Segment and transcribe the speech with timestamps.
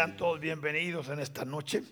[0.00, 1.84] Sean todos bienvenidos en esta noche.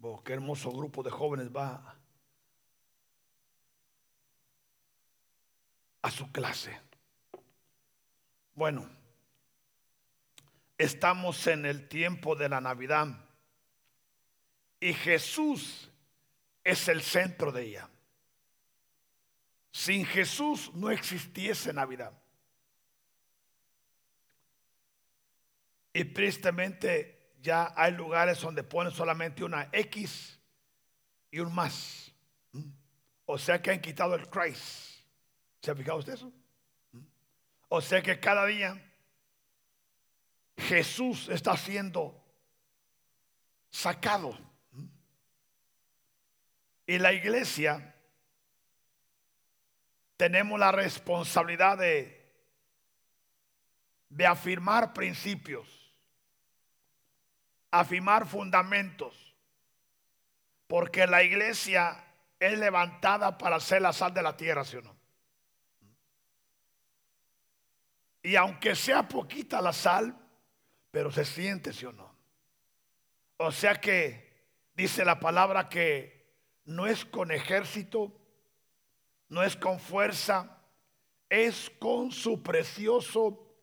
[0.00, 1.96] Oh, qué hermoso grupo de jóvenes va
[6.00, 6.80] a su clase.
[8.54, 8.88] Bueno,
[10.76, 13.08] estamos en el tiempo de la Navidad
[14.78, 15.90] y Jesús
[16.62, 17.90] es el centro de ella.
[19.78, 22.12] Sin Jesús no existiese Navidad.
[25.92, 30.36] Y tristemente ya hay lugares donde ponen solamente una X
[31.30, 32.12] y un más.
[33.24, 35.00] O sea que han quitado el Christ.
[35.62, 36.32] ¿Se ha fijado usted eso?
[37.68, 38.84] O sea que cada día
[40.56, 42.20] Jesús está siendo
[43.70, 44.36] sacado.
[46.84, 47.94] Y la iglesia
[50.18, 52.28] tenemos la responsabilidad de,
[54.10, 55.94] de afirmar principios,
[57.70, 59.34] afirmar fundamentos,
[60.66, 62.04] porque la iglesia
[62.40, 64.96] es levantada para ser la sal de la tierra, ¿sí o no?
[68.20, 70.18] Y aunque sea poquita la sal,
[70.90, 72.12] pero se siente, ¿sí o no?
[73.36, 78.12] O sea que dice la palabra que no es con ejército,
[79.28, 80.58] no es con fuerza,
[81.28, 83.54] es con su precioso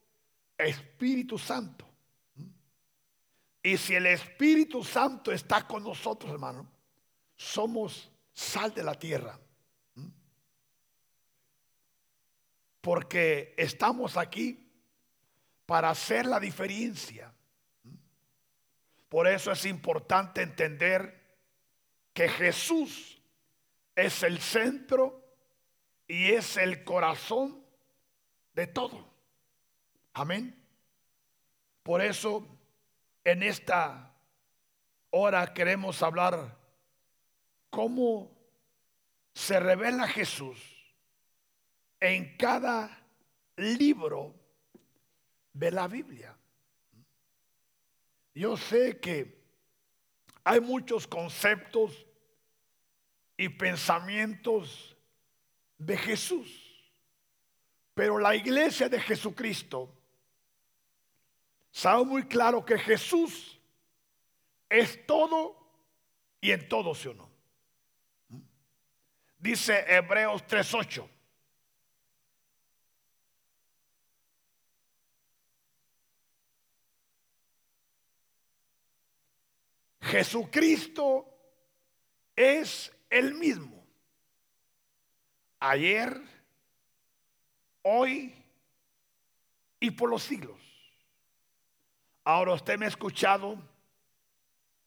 [0.58, 1.88] Espíritu Santo.
[3.64, 6.70] Y si el Espíritu Santo está con nosotros, hermano,
[7.36, 9.40] somos sal de la tierra.
[12.80, 14.72] Porque estamos aquí
[15.66, 17.34] para hacer la diferencia.
[19.10, 21.26] Por eso es importante entender
[22.14, 23.20] que Jesús
[23.96, 25.25] es el centro
[26.08, 27.64] y es el corazón
[28.54, 29.08] de todo.
[30.14, 30.56] Amén.
[31.84, 32.48] Por eso
[33.24, 34.14] en esta
[35.12, 36.58] hora queremos hablar
[37.70, 38.32] cómo
[39.34, 40.58] se revela Jesús
[42.00, 43.06] en cada
[43.58, 44.34] libro
[45.54, 46.38] de la Biblia.
[48.34, 49.44] Yo sé que
[50.44, 52.06] hay muchos conceptos
[53.38, 54.95] y pensamientos
[55.78, 56.62] de Jesús.
[57.94, 59.94] Pero la iglesia de Jesucristo
[61.72, 63.60] sabe muy claro que Jesús
[64.70, 65.58] es todo
[66.42, 67.30] y en todo, ¿sí o no?
[69.40, 71.10] Dice Hebreos 3.8.
[80.02, 81.28] Jesucristo
[82.36, 83.75] es el mismo
[85.70, 86.22] ayer,
[87.82, 88.34] hoy
[89.80, 90.60] y por los siglos.
[92.24, 93.58] Ahora usted me ha escuchado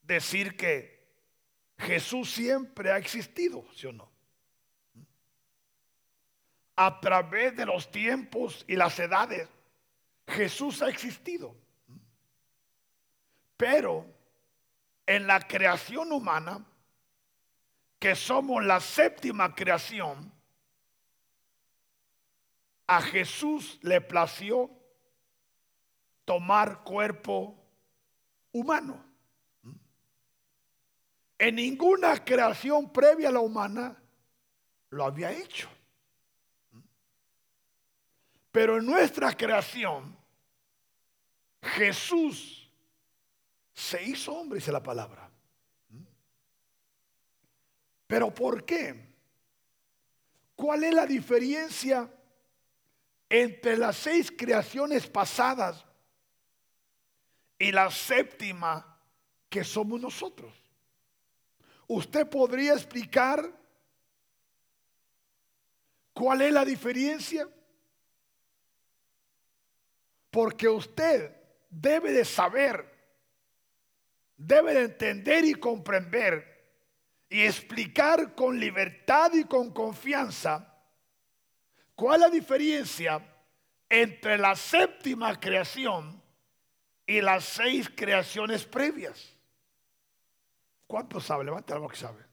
[0.03, 0.99] decir que
[1.79, 4.11] Jesús siempre ha existido, ¿sí o no?
[6.77, 9.49] A través de los tiempos y las edades,
[10.29, 11.57] Jesús ha existido.
[13.57, 14.07] Pero
[15.07, 16.65] en la creación humana,
[17.99, 20.38] que somos la séptima creación,
[22.89, 24.71] a Jesús le plació
[26.25, 27.55] tomar cuerpo
[28.51, 29.05] humano.
[31.39, 34.03] En ninguna creación previa a la humana
[34.89, 35.69] lo había hecho.
[38.51, 40.17] Pero en nuestra creación,
[41.61, 42.73] Jesús
[43.75, 45.31] se hizo hombre, dice la palabra.
[48.07, 49.07] Pero ¿por qué?
[50.57, 52.11] ¿Cuál es la diferencia
[53.29, 55.85] entre las seis creaciones pasadas
[57.59, 58.99] y la séptima
[59.49, 60.55] que somos nosotros.
[61.87, 63.51] ¿Usted podría explicar
[66.13, 67.49] cuál es la diferencia?
[70.31, 71.35] Porque usted
[71.71, 72.95] debe de saber,
[74.37, 76.59] debe de entender y comprender
[77.31, 80.68] y explicar con libertad y con confianza
[81.99, 83.21] ¿Cuál es la diferencia
[83.89, 86.23] entre la séptima creación
[87.05, 89.35] y las seis creaciones previas?
[90.87, 91.47] ¿Cuánto sabe?
[91.47, 92.25] Levanta la mano que sabe.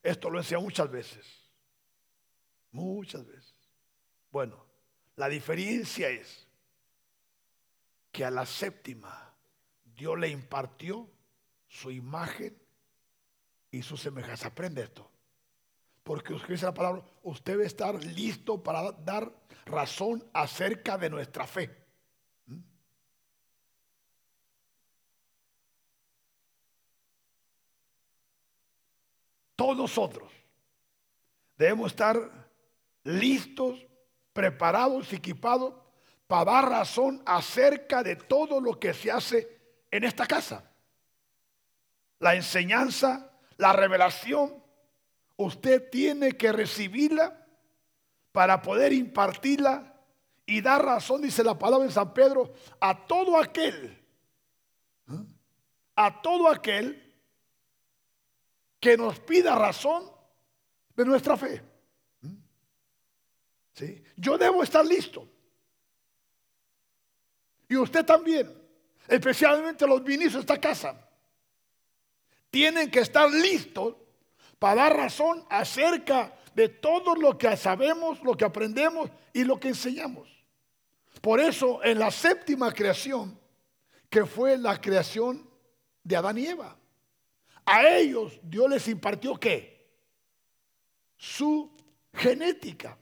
[0.00, 1.26] Esto lo decía muchas veces.
[2.70, 3.52] Muchas veces.
[4.30, 4.64] Bueno,
[5.16, 6.46] la diferencia es
[8.12, 9.34] que a la séptima
[9.96, 11.10] Dios le impartió
[11.66, 12.56] su imagen
[13.72, 14.46] y su semejanza.
[14.46, 15.10] Aprende esto.
[16.04, 19.32] Porque usted dice la palabra, usted debe estar listo para dar
[19.64, 21.74] razón acerca de nuestra fe.
[22.46, 22.58] ¿Mm?
[29.56, 30.30] Todos nosotros
[31.56, 32.18] debemos estar
[33.04, 33.86] listos,
[34.34, 35.74] preparados y equipados
[36.26, 39.58] para dar razón acerca de todo lo que se hace
[39.90, 40.70] en esta casa.
[42.18, 44.63] La enseñanza, la revelación,
[45.36, 47.46] usted tiene que recibirla
[48.32, 49.94] para poder impartirla
[50.46, 53.98] y dar razón, dice la palabra de San Pedro, a todo aquel,
[55.08, 55.24] ¿eh?
[55.96, 57.00] a todo aquel
[58.78, 60.10] que nos pida razón
[60.94, 61.62] de nuestra fe.
[62.20, 62.34] ¿Mm?
[63.72, 64.04] ¿Sí?
[64.16, 65.26] Yo debo estar listo.
[67.68, 68.52] Y usted también,
[69.08, 71.08] especialmente los ministros de esta casa,
[72.50, 73.96] tienen que estar listos
[74.64, 79.68] para dar razón acerca de todo lo que sabemos, lo que aprendemos y lo que
[79.68, 80.26] enseñamos.
[81.20, 83.38] Por eso en la séptima creación,
[84.08, 85.46] que fue la creación
[86.02, 86.78] de Adán y Eva,
[87.66, 89.86] a ellos Dios les impartió qué?
[91.18, 91.70] Su
[92.14, 92.96] genética.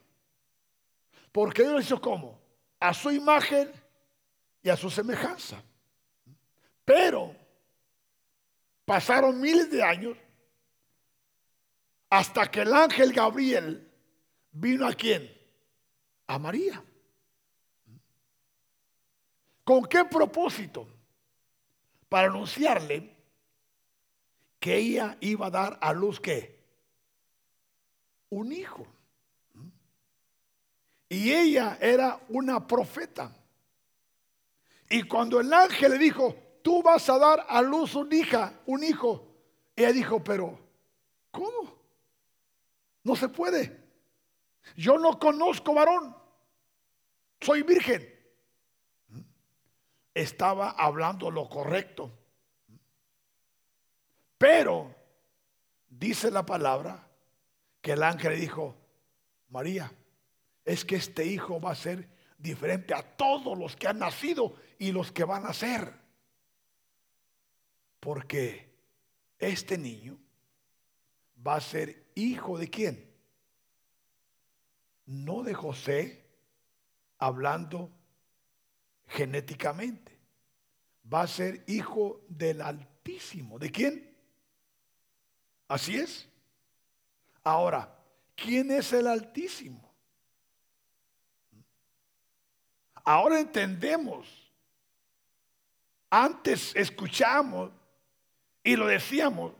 [1.31, 2.41] Porque Dios hizo cómo?
[2.77, 3.71] A su imagen
[4.61, 5.63] y a su semejanza.
[6.83, 7.33] Pero
[8.83, 10.17] pasaron miles de años
[12.13, 13.91] hasta que el ángel Gabriel
[14.51, 15.35] vino a quién?
[16.27, 16.83] A María.
[19.63, 20.87] ¿Con qué propósito?
[22.07, 23.17] Para anunciarle
[24.59, 26.63] que ella iba a dar a luz qué?
[28.29, 28.85] Un hijo.
[31.09, 33.35] Y ella era una profeta.
[34.87, 38.83] Y cuando el ángel le dijo, tú vas a dar a luz un hija, un
[38.83, 39.35] hijo,
[39.75, 40.59] ella dijo, pero
[41.31, 41.72] ¿cómo?
[43.03, 43.83] No se puede.
[44.75, 46.15] Yo no conozco varón.
[47.41, 48.09] Soy virgen.
[50.13, 52.11] Estaba hablando lo correcto.
[54.37, 54.95] Pero
[55.89, 57.07] dice la palabra
[57.81, 58.77] que el ángel dijo,
[59.49, 59.91] María,
[60.65, 62.07] es que este hijo va a ser
[62.37, 65.93] diferente a todos los que han nacido y los que van a ser.
[67.99, 68.73] Porque
[69.37, 70.17] este niño
[71.45, 73.13] va a ser hijo de quién?
[75.05, 76.25] No de José,
[77.17, 77.91] hablando
[79.07, 80.17] genéticamente.
[81.11, 83.59] Va a ser hijo del Altísimo.
[83.59, 84.15] ¿De quién?
[85.67, 86.27] Así es.
[87.43, 87.93] Ahora,
[88.35, 89.93] ¿quién es el Altísimo?
[93.03, 94.27] Ahora entendemos.
[96.09, 97.71] Antes escuchamos
[98.63, 99.53] y lo decíamos,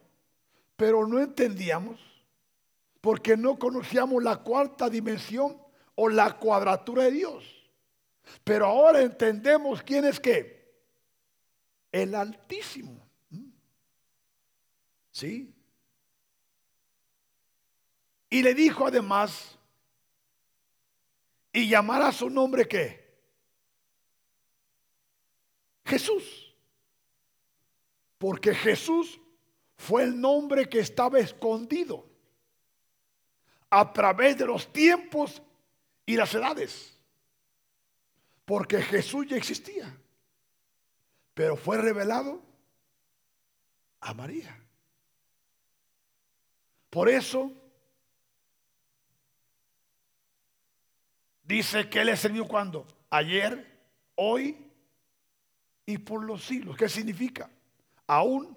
[0.78, 2.12] pero no entendíamos
[3.04, 5.62] porque no conocíamos la cuarta dimensión
[5.94, 7.44] o la cuadratura de Dios.
[8.46, 10.74] Pero ahora entendemos quién es qué.
[11.92, 13.06] El Altísimo.
[13.30, 13.50] ¿Mm?
[15.12, 15.54] ¿Sí?
[18.30, 19.60] Y le dijo además,
[21.52, 23.18] y llamará su nombre qué?
[25.84, 26.56] Jesús.
[28.18, 29.20] Porque Jesús
[29.75, 32.12] fue el nombre que estaba escondido
[33.75, 35.42] a través de los tiempos
[36.06, 36.96] y las edades.
[38.46, 39.98] Porque Jesús ya existía,
[41.34, 42.39] pero fue revelado
[44.00, 44.56] a María.
[46.92, 47.51] Por eso
[51.42, 53.82] dice que Él es el cuando, ayer,
[54.13, 54.70] hoy
[55.88, 56.77] y por los siglos.
[56.77, 57.50] ¿Qué significa?
[58.06, 58.56] Aún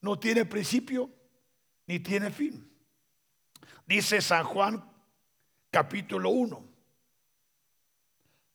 [0.00, 1.08] no tiene principio
[1.86, 2.75] ni tiene fin.
[3.86, 4.84] Dice San Juan
[5.70, 6.68] capítulo 1,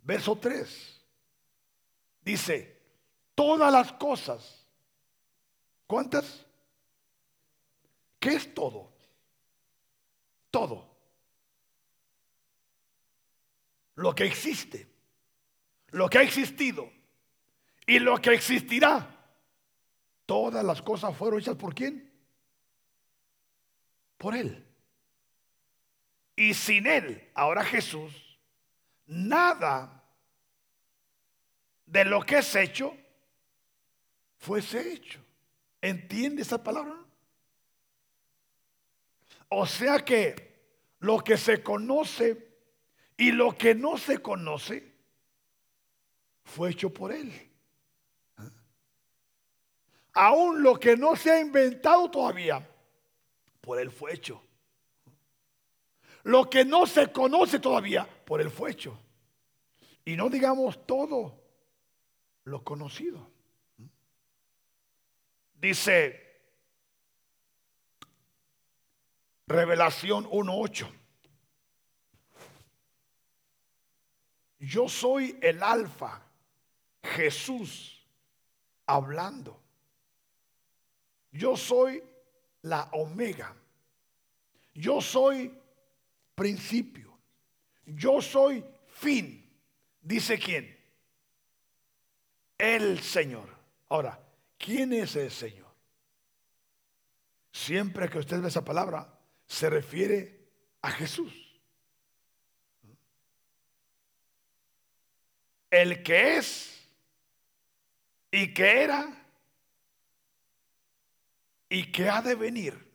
[0.04, 1.02] verso 3.
[2.22, 2.82] Dice,
[3.34, 4.68] todas las cosas.
[5.88, 6.46] ¿Cuántas?
[8.20, 8.92] ¿Qué es todo?
[10.52, 10.90] Todo.
[13.96, 14.88] Lo que existe,
[15.90, 16.92] lo que ha existido
[17.88, 19.18] y lo que existirá.
[20.26, 22.12] Todas las cosas fueron hechas por quién?
[24.18, 24.71] Por Él.
[26.42, 28.12] Y sin Él, ahora Jesús,
[29.06, 30.04] nada
[31.86, 32.98] de lo que es hecho
[34.40, 35.20] fuese hecho.
[35.80, 36.96] ¿Entiende esa palabra?
[39.50, 40.64] O sea que
[40.98, 42.56] lo que se conoce
[43.18, 44.96] y lo que no se conoce
[46.44, 47.52] fue hecho por Él.
[50.14, 52.68] Aún lo que no se ha inventado todavía,
[53.62, 54.42] por Él fue hecho.
[56.24, 58.98] Lo que no se conoce todavía por el fuecho.
[60.06, 61.40] Y no digamos todo
[62.46, 63.30] lo conocido.
[65.56, 66.32] Dice
[69.48, 70.92] Revelación 1.8.
[74.60, 76.22] Yo soy el alfa,
[77.04, 78.06] Jesús
[78.86, 79.60] hablando.
[81.32, 82.04] Yo soy
[82.62, 83.56] la omega.
[84.74, 85.61] Yo soy
[86.42, 87.20] principio.
[87.86, 89.48] Yo soy fin.
[90.02, 90.76] Dice quién?
[92.58, 93.48] El Señor.
[93.90, 94.20] Ahora,
[94.58, 95.72] ¿quién es el Señor?
[97.52, 100.48] Siempre que usted ve esa palabra, se refiere
[100.82, 101.32] a Jesús.
[105.70, 106.88] El que es
[108.32, 109.28] y que era
[111.70, 112.92] y que ha de venir.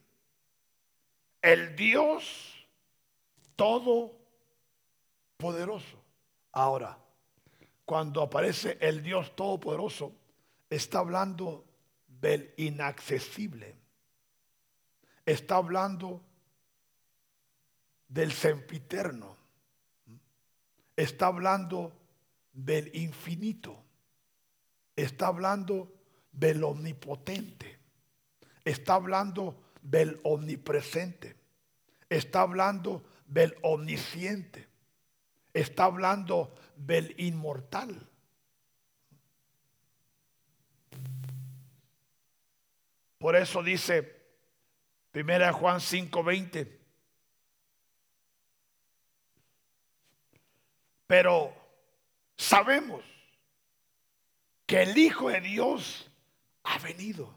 [1.40, 2.55] El Dios
[3.56, 5.98] todopoderoso.
[6.52, 6.96] Ahora,
[7.84, 10.12] cuando aparece el Dios todopoderoso,
[10.70, 11.64] está hablando
[12.06, 13.74] del inaccesible.
[15.24, 16.22] Está hablando
[18.08, 19.36] del sempiterno.
[20.94, 21.92] Está hablando
[22.52, 23.82] del infinito.
[24.94, 25.92] Está hablando
[26.32, 27.78] del omnipotente.
[28.64, 31.36] Está hablando del omnipresente.
[32.08, 34.68] Está hablando del omnisciente.
[35.52, 38.08] Está hablando del inmortal.
[43.18, 44.16] Por eso dice
[45.12, 46.76] 1 Juan 5:20,
[51.06, 51.54] Pero
[52.36, 53.04] sabemos
[54.66, 56.10] que el Hijo de Dios
[56.64, 57.34] ha venido.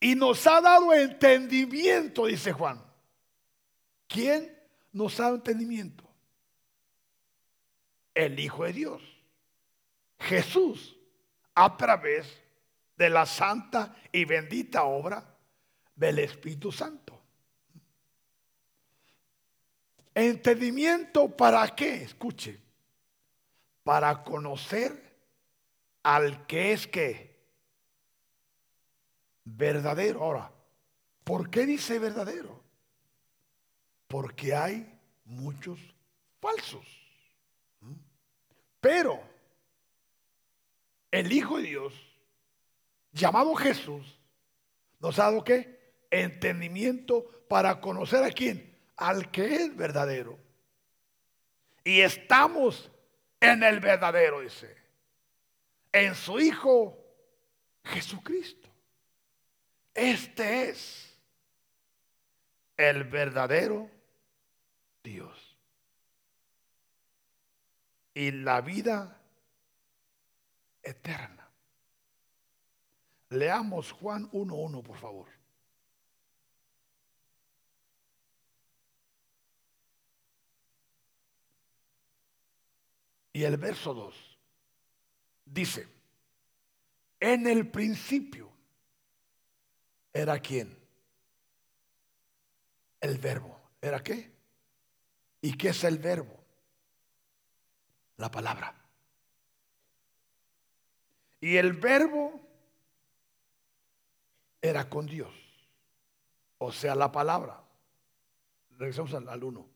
[0.00, 2.82] Y nos ha dado entendimiento, dice Juan.
[4.10, 4.52] ¿Quién
[4.92, 6.02] nos dado entendimiento?
[8.12, 9.02] El Hijo de Dios.
[10.18, 10.98] Jesús,
[11.54, 12.26] a través
[12.96, 15.36] de la santa y bendita obra
[15.94, 17.22] del Espíritu Santo.
[20.12, 22.02] Entendimiento para qué?
[22.02, 22.60] Escuche.
[23.84, 25.16] Para conocer
[26.02, 27.38] al que es que
[29.44, 30.24] verdadero.
[30.24, 30.50] Ahora,
[31.22, 32.59] ¿por qué dice verdadero?
[34.10, 35.78] Porque hay muchos
[36.38, 36.84] falsos.
[38.82, 39.22] Pero
[41.10, 41.94] el Hijo de Dios,
[43.12, 44.18] llamado Jesús,
[44.98, 45.94] nos ha dado qué?
[46.10, 48.70] Entendimiento para conocer a quién?
[49.00, 50.38] al que es verdadero.
[51.82, 52.90] Y estamos
[53.40, 54.76] en el verdadero, dice,
[55.90, 56.98] en su Hijo
[57.82, 58.68] Jesucristo.
[59.94, 61.18] Este es
[62.76, 63.90] el verdadero
[65.02, 65.56] Dios.
[68.14, 69.20] Y la vida
[70.82, 71.48] eterna.
[73.30, 75.28] Leamos Juan 1.1, por favor.
[83.32, 84.38] Y el verso 2
[85.44, 85.88] dice,
[87.20, 88.50] en el principio
[90.12, 90.76] era quién?
[93.00, 93.58] El verbo.
[93.80, 94.39] ¿Era qué?
[95.40, 96.38] ¿Y qué es el verbo?
[98.16, 98.74] La palabra.
[101.40, 102.40] Y el verbo
[104.60, 105.32] era con Dios.
[106.58, 107.62] O sea, la palabra.
[108.76, 109.66] Regresamos al, al uno.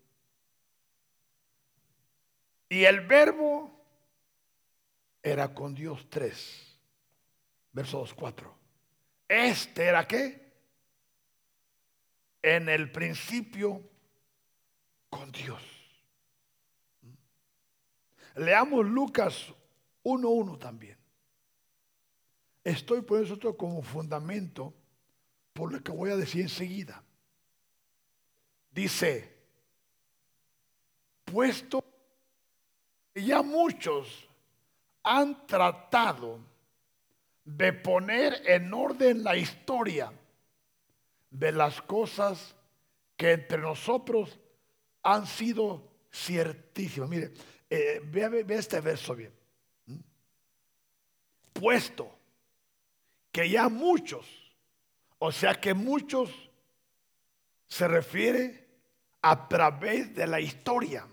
[2.69, 3.71] Y el verbo
[5.23, 6.75] era con Dios tres.
[7.73, 8.59] Verso 2, 4.
[9.27, 10.53] Este era qué?
[12.41, 13.83] En el principio
[15.15, 15.63] con Dios.
[18.35, 19.47] Leamos Lucas
[20.03, 20.99] 1.1 también.
[22.65, 24.75] Estoy poniendo esto como fundamento
[25.53, 27.01] por lo que voy a decir enseguida.
[28.73, 29.33] Dice,
[31.25, 31.85] puesto
[33.15, 34.29] ya muchos
[35.05, 36.41] han tratado
[37.45, 40.13] de poner en orden la historia
[41.31, 42.57] de las cosas
[43.17, 44.41] que entre nosotros
[45.05, 47.09] han sido ciertísimas.
[47.09, 47.33] Mire,
[47.71, 49.33] eh, ve, este verso bien.
[49.87, 49.99] ¿Mm?
[51.53, 52.19] Puesto
[53.31, 54.27] que ya muchos,
[55.19, 56.31] o sea que muchos
[57.69, 58.67] se refiere
[59.23, 61.07] a través de la historia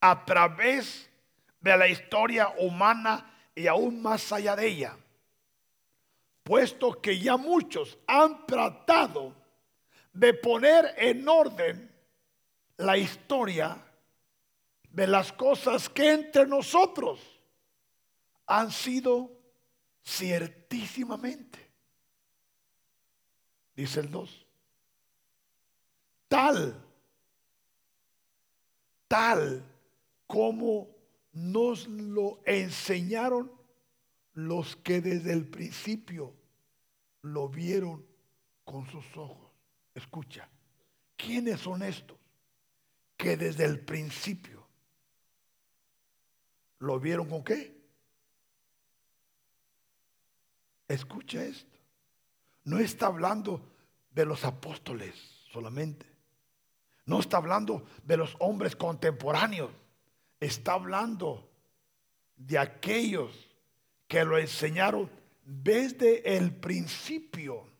[0.00, 1.08] a través
[1.60, 4.96] de la historia humana y aún más allá de ella.
[6.42, 9.34] puesto que ya muchos han tratado
[10.14, 11.92] de poner en orden
[12.76, 13.76] la historia
[14.90, 17.20] de las cosas que entre nosotros
[18.46, 19.30] han sido
[20.04, 21.58] ciertísimamente.
[23.74, 24.46] Dice el 2.
[26.28, 26.80] Tal,
[29.08, 29.62] tal
[30.26, 30.88] como
[31.32, 33.50] nos lo enseñaron
[34.34, 36.32] los que desde el principio
[37.22, 38.06] lo vieron
[38.64, 39.43] con sus ojos.
[39.94, 40.48] Escucha,
[41.16, 42.18] ¿quiénes son estos
[43.16, 44.66] que desde el principio
[46.80, 47.74] lo vieron con qué?
[50.88, 51.78] Escucha esto.
[52.64, 53.72] No está hablando
[54.10, 55.14] de los apóstoles
[55.52, 56.06] solamente.
[57.06, 59.70] No está hablando de los hombres contemporáneos.
[60.40, 61.50] Está hablando
[62.36, 63.48] de aquellos
[64.08, 65.10] que lo enseñaron
[65.44, 67.73] desde el principio.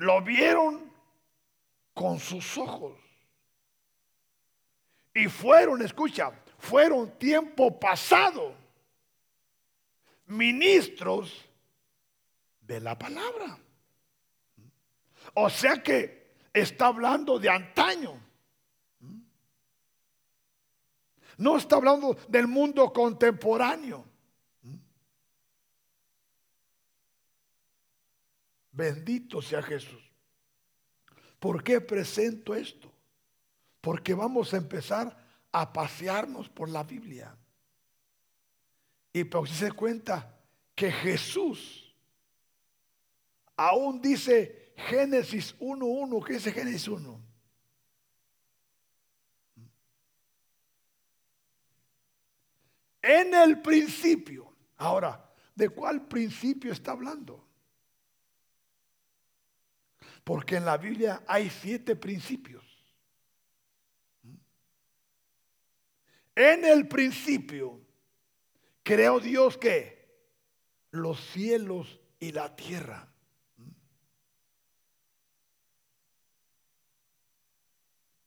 [0.00, 0.90] Lo vieron
[1.92, 2.98] con sus ojos.
[5.12, 8.54] Y fueron, escucha, fueron tiempo pasado
[10.24, 11.44] ministros
[12.62, 13.58] de la palabra.
[15.34, 18.18] O sea que está hablando de antaño.
[21.36, 24.06] No está hablando del mundo contemporáneo.
[28.72, 30.02] Bendito sea Jesús.
[31.38, 32.92] ¿Por qué presento esto?
[33.80, 35.16] Porque vamos a empezar
[35.52, 37.36] a pasearnos por la Biblia.
[39.12, 40.38] Y pero si se cuenta
[40.74, 41.94] que Jesús
[43.56, 47.20] aún dice Génesis 1.1, ¿qué dice Génesis 1?
[53.02, 54.54] En el principio.
[54.76, 57.49] Ahora, ¿de cuál principio está hablando?
[60.24, 62.64] Porque en la Biblia hay siete principios.
[66.34, 67.80] En el principio
[68.82, 70.08] creó Dios que
[70.92, 73.08] los cielos y la tierra.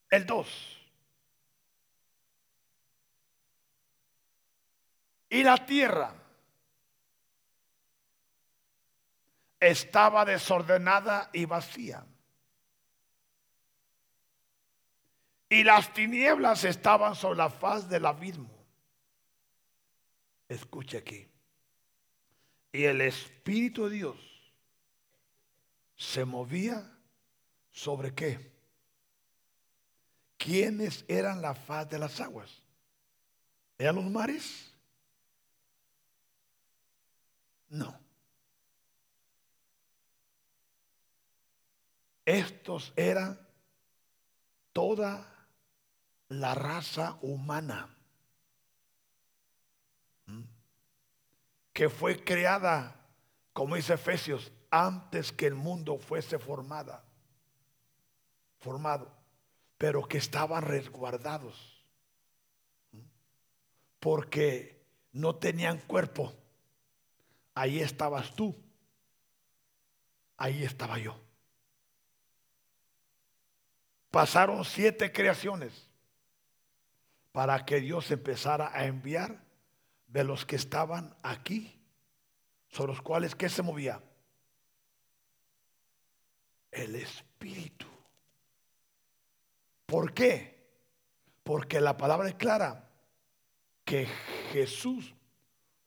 [0.09, 0.47] El 2.
[5.29, 6.22] Y la tierra
[9.63, 12.05] estaba desordenada y vacía.
[15.49, 18.49] Y las tinieblas estaban sobre la faz del abismo.
[20.49, 21.27] Escuche aquí.
[22.71, 24.17] Y el Espíritu de Dios
[25.95, 26.91] se movía
[27.71, 28.51] sobre qué?
[30.37, 32.61] ¿Quiénes eran la faz de las aguas?
[33.77, 34.73] ¿Eran los mares?
[37.69, 38.02] No.
[42.25, 43.39] Estos eran
[44.71, 45.47] toda
[46.29, 47.89] la raza humana
[51.73, 52.95] que fue creada,
[53.51, 57.03] como dice Efesios, antes que el mundo fuese formada,
[58.59, 59.11] formado,
[59.77, 61.83] pero que estaban resguardados,
[63.99, 66.33] porque no tenían cuerpo
[67.55, 68.55] Ahí estabas tú.
[70.37, 71.22] Ahí estaba yo.
[74.13, 75.89] Pasaron siete creaciones
[77.31, 79.43] para que Dios empezara a enviar
[80.05, 81.81] de los que estaban aquí,
[82.69, 84.03] sobre los cuales ¿qué se movía?
[86.69, 87.87] El Espíritu.
[89.87, 90.63] ¿Por qué?
[91.43, 92.87] Porque la palabra es clara
[93.83, 94.05] que
[94.51, 95.15] Jesús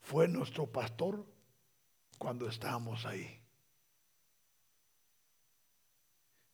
[0.01, 1.25] fue nuestro pastor
[2.19, 3.41] cuando estábamos ahí.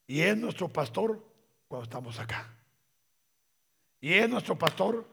[0.07, 1.32] Y es nuestro pastor
[1.73, 2.55] cuando estamos acá.
[3.99, 5.09] Y es nuestro pastor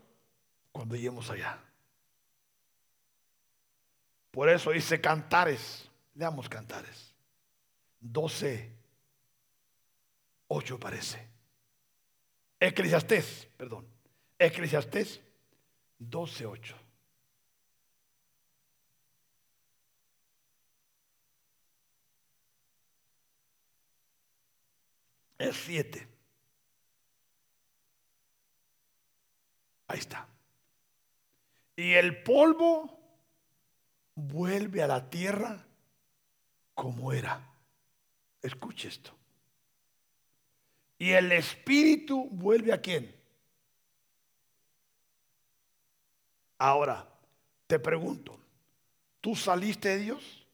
[0.73, 1.57] cuando lleguemos allá.
[4.29, 5.89] Por eso dice cantares.
[6.15, 7.15] Leamos cantares.
[8.01, 8.75] 12,
[10.49, 11.25] 8 parece.
[12.59, 13.87] Eclesiastés, perdón.
[14.37, 15.21] Eclesiastés
[15.97, 16.75] 12, 8.
[25.37, 26.18] Es siete.
[29.89, 30.27] Ahí está.
[31.75, 32.99] Y el polvo
[34.15, 35.65] vuelve a la tierra
[36.75, 37.41] como era.
[38.41, 39.11] Escuche esto.
[40.99, 43.13] Y el espíritu vuelve a quién?
[46.57, 47.05] Ahora,
[47.67, 48.39] Te pregunto,
[49.21, 50.47] ¿tú saliste de Dios?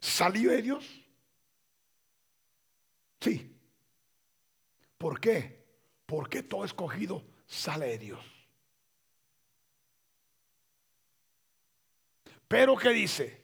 [0.00, 1.05] ¿Salió de Dios?
[3.20, 3.54] Sí.
[4.98, 5.64] ¿Por qué?
[6.06, 8.36] Porque todo escogido sale de Dios.
[12.48, 13.42] Pero ¿qué dice?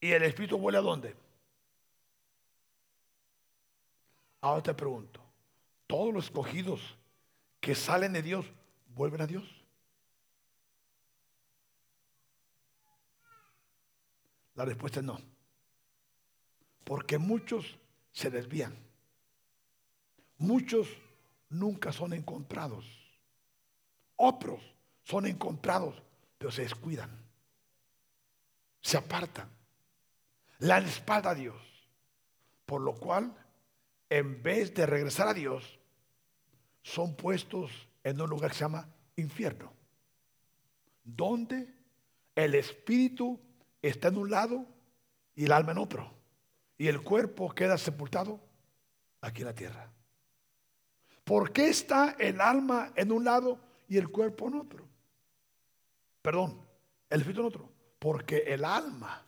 [0.00, 1.16] ¿Y el Espíritu vuelve a dónde?
[4.40, 5.20] Ahora te pregunto,
[5.86, 6.96] ¿todos los escogidos
[7.60, 8.46] que salen de Dios
[8.94, 9.44] vuelven a Dios?
[14.54, 15.18] La respuesta es no.
[16.90, 17.78] Porque muchos
[18.10, 18.76] se desvían.
[20.38, 20.88] Muchos
[21.48, 22.84] nunca son encontrados.
[24.16, 24.60] Otros
[25.04, 26.02] son encontrados,
[26.36, 27.16] pero se descuidan.
[28.80, 29.48] Se apartan.
[30.58, 31.62] La espalda a Dios.
[32.66, 33.36] Por lo cual,
[34.08, 35.78] en vez de regresar a Dios,
[36.82, 37.70] son puestos
[38.02, 39.72] en un lugar que se llama infierno.
[41.04, 41.72] Donde
[42.34, 43.38] el espíritu
[43.80, 44.66] está en un lado
[45.36, 46.19] y el alma en otro.
[46.80, 48.40] Y el cuerpo queda sepultado
[49.20, 49.92] aquí en la tierra.
[51.24, 54.88] ¿Por qué está el alma en un lado y el cuerpo en otro?
[56.22, 56.66] Perdón,
[57.10, 57.70] el espíritu en otro.
[57.98, 59.26] Porque el alma,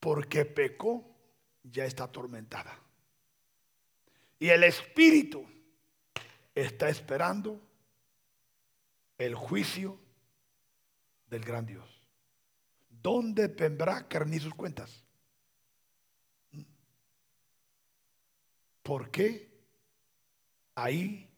[0.00, 1.08] porque pecó,
[1.62, 2.76] ya está atormentada.
[4.40, 5.46] Y el espíritu
[6.56, 7.60] está esperando
[9.16, 9.96] el juicio
[11.28, 12.03] del gran Dios.
[13.04, 15.04] ¿Dónde tendrá que sus cuentas?
[18.82, 19.52] ¿Por qué
[20.74, 21.30] ahí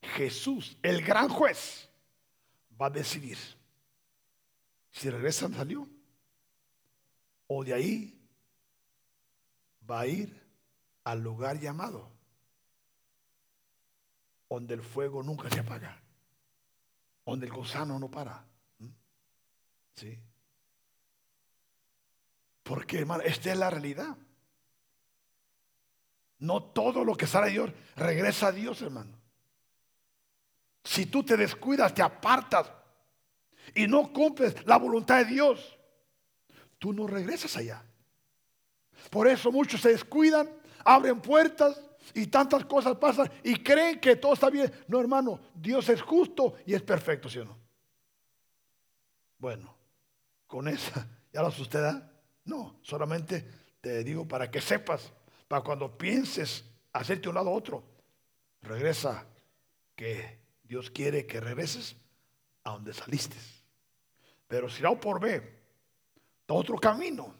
[0.00, 1.88] Jesús, el gran juez,
[2.80, 3.36] va a decidir
[4.92, 5.88] si regresan salió
[7.48, 8.16] o de ahí
[9.90, 10.40] va a ir
[11.02, 12.08] al lugar llamado
[14.48, 16.00] donde el fuego nunca se apaga,
[17.26, 18.46] donde el gusano no para.
[19.96, 20.29] ¿Sí?
[22.70, 24.16] Porque, hermano, esta es la realidad.
[26.38, 29.18] No todo lo que sale de Dios regresa a Dios, hermano.
[30.84, 32.70] Si tú te descuidas, te apartas
[33.74, 35.76] y no cumples la voluntad de Dios,
[36.78, 37.82] tú no regresas allá.
[39.10, 40.48] Por eso muchos se descuidan,
[40.84, 41.76] abren puertas
[42.14, 44.72] y tantas cosas pasan y creen que todo está bien.
[44.86, 47.58] No, hermano, Dios es justo y es perfecto, ¿sí o no?
[49.38, 49.76] Bueno,
[50.46, 51.80] con esa, ¿ya lo asusté?
[52.50, 53.46] No, solamente
[53.80, 55.12] te digo para que sepas
[55.46, 57.84] para cuando pienses hacerte un lado a otro,
[58.62, 59.24] regresa
[59.94, 61.94] que Dios quiere que regreses
[62.64, 63.36] a donde saliste.
[64.48, 65.60] Pero si no por ver
[66.48, 67.32] otro camino,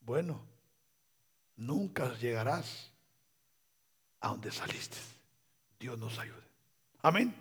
[0.00, 0.44] bueno,
[1.56, 2.90] nunca llegarás
[4.20, 4.96] a donde saliste.
[5.78, 6.42] Dios nos ayude.
[7.02, 7.32] Amén.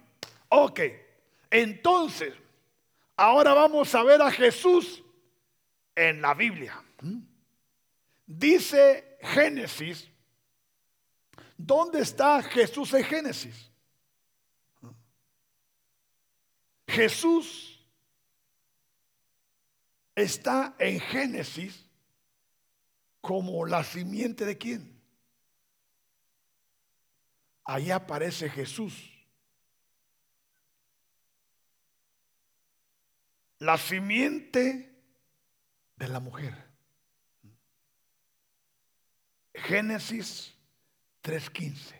[0.49, 0.81] Ok,
[1.49, 2.35] entonces,
[3.15, 5.01] ahora vamos a ver a Jesús
[5.97, 6.79] en la Biblia.
[8.27, 10.07] Dice Génesis,
[11.57, 13.71] ¿dónde está Jesús en Génesis?
[16.87, 17.83] Jesús
[20.15, 21.83] está en Génesis
[23.19, 25.01] como la simiente de quién?
[27.65, 29.11] Ahí aparece Jesús.
[33.57, 34.96] La simiente
[35.97, 36.55] de la mujer.
[39.53, 40.55] Génesis
[41.23, 41.95] 3.15.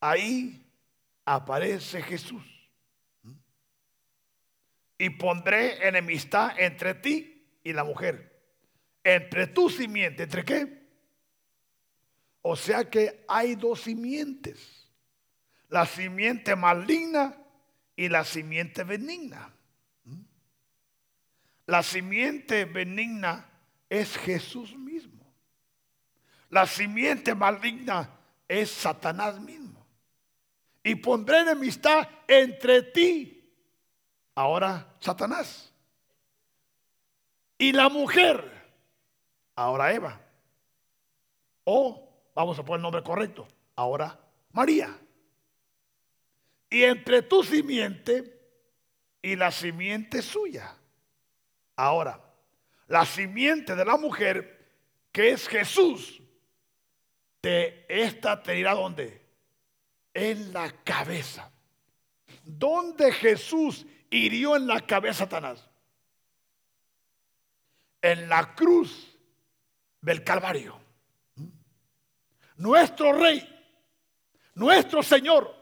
[0.00, 0.66] Ahí
[1.24, 2.44] aparece Jesús.
[4.98, 8.34] Y pondré enemistad entre ti y la mujer.
[9.04, 10.86] Entre tu simiente, ¿entre qué?
[12.42, 14.90] O sea que hay dos simientes.
[15.68, 17.36] La simiente maligna
[17.94, 19.55] y la simiente benigna.
[21.66, 23.44] La simiente benigna
[23.90, 25.26] es Jesús mismo.
[26.50, 28.08] La simiente maligna
[28.46, 29.84] es Satanás mismo.
[30.82, 33.52] Y pondré enemistad entre ti,
[34.36, 35.72] ahora Satanás,
[37.58, 38.52] y la mujer,
[39.56, 40.20] ahora Eva.
[41.64, 44.16] O, vamos a poner el nombre correcto, ahora
[44.52, 44.96] María.
[46.70, 48.38] Y entre tu simiente
[49.20, 50.76] y la simiente suya.
[51.76, 52.20] Ahora,
[52.88, 54.66] la simiente de la mujer,
[55.12, 56.20] que es Jesús,
[57.88, 59.24] esta te irá donde?
[60.12, 61.50] En la cabeza.
[62.44, 65.68] ¿Dónde Jesús hirió en la cabeza a Satanás?
[68.00, 69.16] En la cruz
[70.00, 70.80] del Calvario.
[72.56, 73.46] Nuestro Rey,
[74.54, 75.54] nuestro Señor,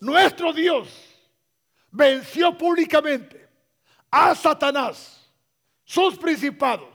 [0.00, 0.88] nuestro Dios,
[1.90, 3.48] venció públicamente
[4.10, 5.27] a Satanás,
[5.88, 6.90] sus principados,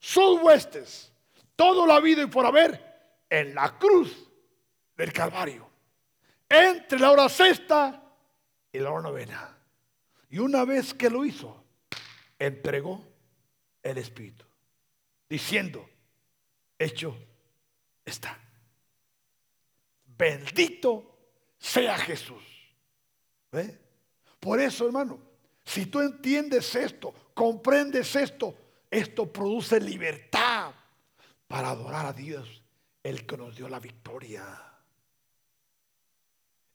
[0.00, 1.12] sus huestes,
[1.54, 4.28] todo lo habido y por haber en la cruz
[4.96, 5.70] del Calvario,
[6.48, 8.02] entre la hora sexta
[8.72, 9.56] y la hora novena.
[10.30, 11.64] Y una vez que lo hizo,
[12.36, 13.06] entregó
[13.84, 14.44] el Espíritu,
[15.28, 15.88] diciendo,
[16.76, 17.16] hecho
[18.04, 18.36] está.
[20.06, 21.18] Bendito
[21.56, 22.42] sea Jesús.
[24.40, 25.20] Por eso, hermano,
[25.64, 28.56] si tú entiendes esto, comprendes esto,
[28.90, 30.72] esto produce libertad
[31.48, 32.62] para adorar a Dios,
[33.02, 34.46] el que nos dio la victoria,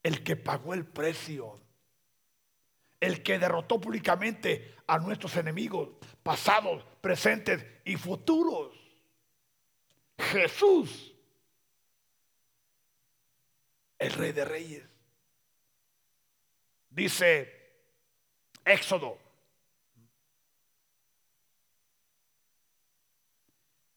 [0.03, 1.59] el que pagó el precio,
[2.99, 5.89] el que derrotó públicamente a nuestros enemigos
[6.21, 8.75] pasados, presentes y futuros.
[10.17, 11.13] Jesús,
[13.97, 14.83] el rey de reyes.
[16.89, 17.71] Dice
[18.65, 19.28] Éxodo.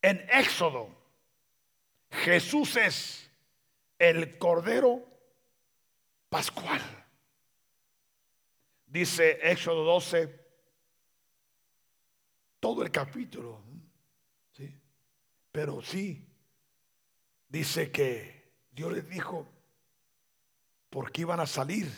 [0.02, 0.90] En Éxodo,
[2.10, 3.30] Jesús es
[3.98, 5.06] el Cordero
[6.28, 6.80] Pascual.
[8.86, 10.42] Dice Éxodo 12,
[12.58, 13.62] todo el capítulo.
[14.52, 14.78] ¿sí?
[15.50, 16.26] Pero sí,
[17.48, 19.48] dice que Dios les dijo,
[20.90, 21.90] porque iban a salir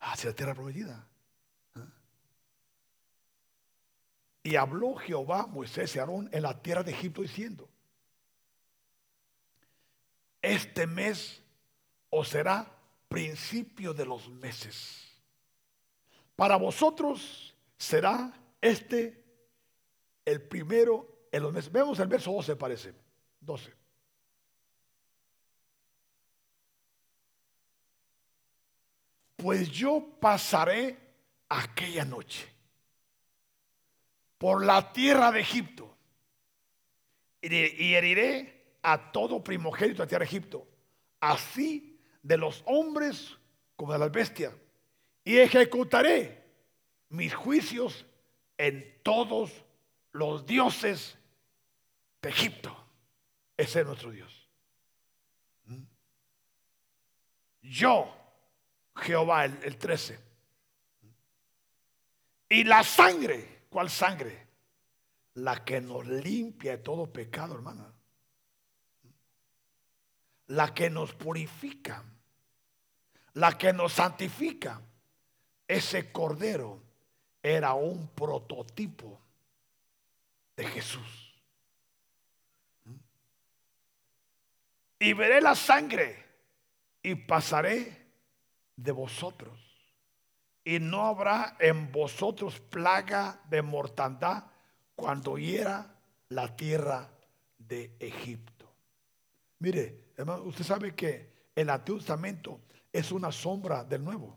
[0.00, 1.08] hacia la tierra prometida.
[1.74, 1.86] ¿Ah?
[4.46, 7.68] Y habló Jehová, Moisés y Aarón en la tierra de Egipto diciendo,
[10.40, 11.42] este mes
[12.10, 12.72] os será
[13.08, 15.20] principio de los meses.
[16.36, 19.24] Para vosotros será este
[20.24, 21.72] el primero en los meses.
[21.72, 22.94] Vemos el verso 12 parece.
[23.40, 23.74] 12.
[29.34, 30.96] Pues yo pasaré
[31.48, 32.55] aquella noche
[34.38, 35.96] por la tierra de Egipto
[37.40, 40.66] y heriré a todo primogénito de tierra de Egipto,
[41.20, 43.36] así de los hombres
[43.76, 44.52] como de las bestias,
[45.24, 46.44] y ejecutaré
[47.08, 48.06] mis juicios
[48.58, 49.52] en todos
[50.12, 51.18] los dioses
[52.22, 52.76] de Egipto.
[53.56, 54.48] Ese es nuestro Dios.
[55.66, 55.82] ¿Mm?
[57.62, 58.16] Yo
[58.96, 60.18] Jehová, el, 13.
[62.48, 64.46] Y la sangre, ¿cuál sangre?
[65.34, 67.92] La que nos limpia de todo pecado, hermana.
[70.48, 72.02] La que nos purifica.
[73.34, 74.80] La que nos santifica.
[75.68, 76.82] Ese cordero
[77.42, 79.20] era un prototipo
[80.56, 81.34] de Jesús.
[84.98, 86.24] Y veré la sangre
[87.02, 88.06] y pasaré
[88.74, 89.65] de vosotros.
[90.66, 94.46] Y no habrá en vosotros plaga de mortandad
[94.96, 95.94] cuando hiera
[96.30, 97.08] la tierra
[97.56, 98.68] de Egipto.
[99.60, 104.36] Mire, hermano, usted sabe que el Antiguo Testamento es una sombra del Nuevo.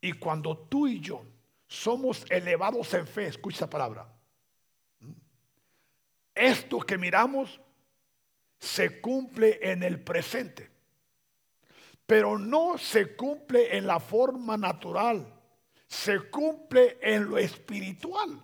[0.00, 1.22] Y cuando tú y yo
[1.68, 4.12] somos elevados en fe, escucha palabra.
[6.34, 7.60] Esto que miramos
[8.58, 10.77] se cumple en el presente
[12.08, 15.30] pero no se cumple en la forma natural,
[15.86, 18.42] se cumple en lo espiritual.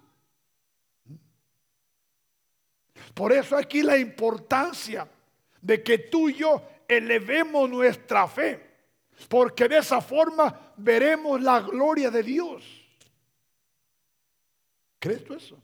[3.14, 5.09] Por eso aquí la importancia
[5.62, 8.61] de que tú y yo elevemos nuestra fe,
[9.31, 12.62] porque de esa forma veremos la gloria de Dios.
[14.98, 15.57] ¿Crees tú eso?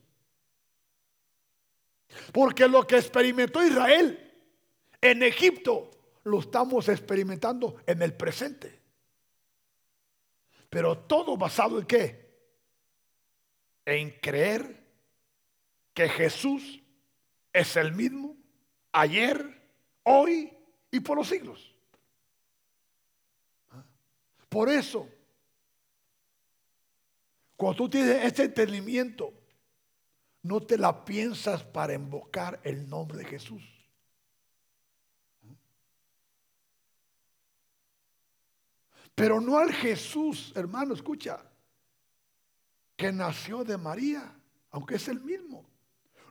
[2.32, 4.32] Porque lo que experimentó Israel
[5.02, 5.90] en Egipto
[6.24, 8.80] lo estamos experimentando en el presente.
[10.68, 12.30] Pero todo basado en qué?
[13.84, 14.84] En creer
[15.92, 16.80] que Jesús
[17.52, 18.36] es el mismo
[18.92, 19.60] ayer,
[20.04, 20.52] hoy
[20.90, 21.74] y por los siglos.
[24.48, 25.08] Por eso,
[27.56, 29.32] cuando tú tienes este entendimiento,
[30.42, 33.79] no te la piensas para invocar el nombre de Jesús.
[39.20, 41.42] Pero no al Jesús, hermano, escucha,
[42.96, 44.34] que nació de María,
[44.70, 45.66] aunque es el mismo.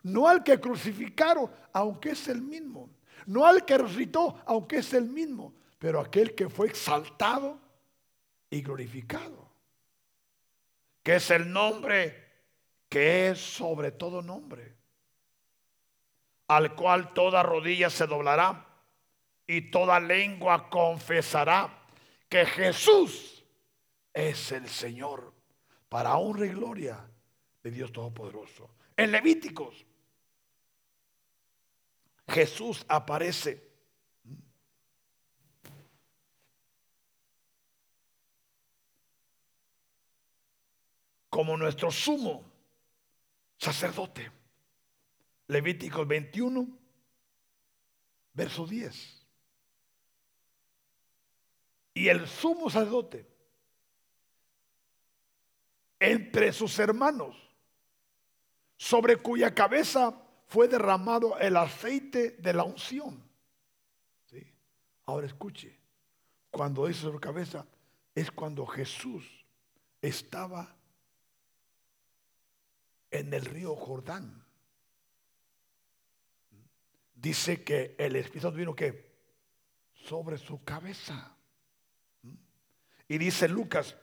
[0.02, 2.90] No al que crucificaron, aunque es el mismo.
[3.26, 5.54] No al que resucitó, aunque es el mismo.
[5.78, 7.60] Pero aquel que fue exaltado
[8.50, 9.48] y glorificado.
[11.04, 12.28] Que es el nombre
[12.88, 14.74] que es sobre todo nombre.
[16.48, 18.66] al cual toda rodilla se doblará
[19.46, 21.79] y toda lengua confesará
[22.30, 23.44] que Jesús
[24.14, 25.34] es el Señor
[25.88, 27.10] para honra y gloria
[27.60, 28.70] de Dios Todopoderoso.
[28.96, 29.84] En Levíticos,
[32.28, 33.68] Jesús aparece.
[41.30, 42.44] como nuestro sumo
[43.56, 44.30] sacerdote.
[45.46, 46.68] Levíticos 21,
[48.34, 49.19] verso 10.
[51.94, 53.26] Y el sumo sacerdote
[55.98, 57.36] entre sus hermanos,
[58.76, 63.22] sobre cuya cabeza fue derramado el aceite de la unción.
[64.24, 64.50] ¿Sí?
[65.04, 65.78] Ahora escuche,
[66.50, 67.66] cuando es sobre cabeza
[68.14, 69.24] es cuando Jesús
[70.00, 70.74] estaba
[73.10, 74.44] en el río Jordán.
[77.14, 79.10] Dice que el Espíritu vino que
[79.92, 81.36] sobre su cabeza.
[83.10, 83.94] Y dice Lucas,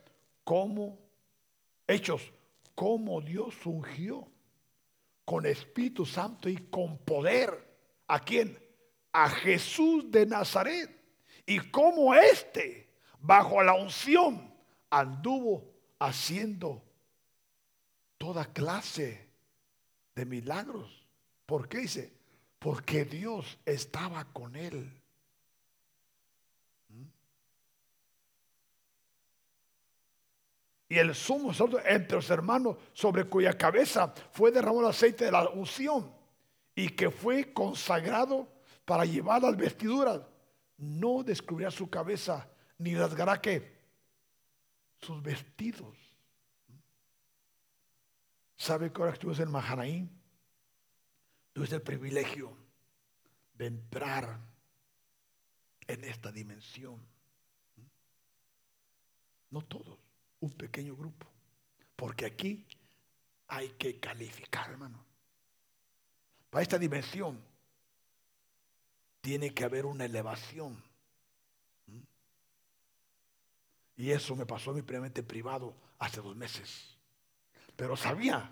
[0.44, 1.08] ¿cómo
[1.88, 2.34] Hechos,
[2.76, 4.28] cómo Dios ungió
[5.24, 7.66] con Espíritu Santo y con poder.
[8.08, 8.60] ¿A quién?
[9.14, 10.94] A Jesús de Nazaret.
[11.46, 12.90] Y cómo éste,
[13.20, 14.54] bajo la unción,
[14.90, 16.84] anduvo haciendo
[18.18, 19.30] toda clase
[20.14, 21.08] de milagros.
[21.46, 22.14] ¿Por qué dice?
[22.60, 24.97] Porque Dios estaba con él.
[30.90, 31.52] Y el sumo
[31.86, 36.14] entre los hermanos sobre cuya cabeza fue derramado el aceite de la unción
[36.76, 38.48] y que fue consagrado
[38.86, 40.22] para llevar las vestiduras,
[40.78, 43.76] no descubrirá su cabeza ni rasgará que
[45.02, 45.98] sus vestidos.
[48.56, 50.10] ¿Sabe que ahora estuviste en Mahanaim?
[51.52, 52.56] Tuviste el privilegio
[53.56, 54.40] de entrar
[55.86, 57.06] en esta dimensión.
[59.50, 60.07] No todos
[60.40, 61.28] un pequeño grupo.
[61.96, 62.66] Porque aquí
[63.48, 65.04] hay que calificar, hermano.
[66.50, 67.42] Para esta dimensión
[69.22, 70.82] tiene que haber una elevación.
[73.98, 76.96] Y eso me pasó a mí previamente privado hace dos meses.
[77.76, 78.52] Pero sabía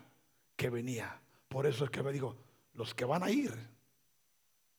[0.56, 1.22] que venía.
[1.48, 2.36] Por eso es que me digo,
[2.74, 3.54] los que van a ir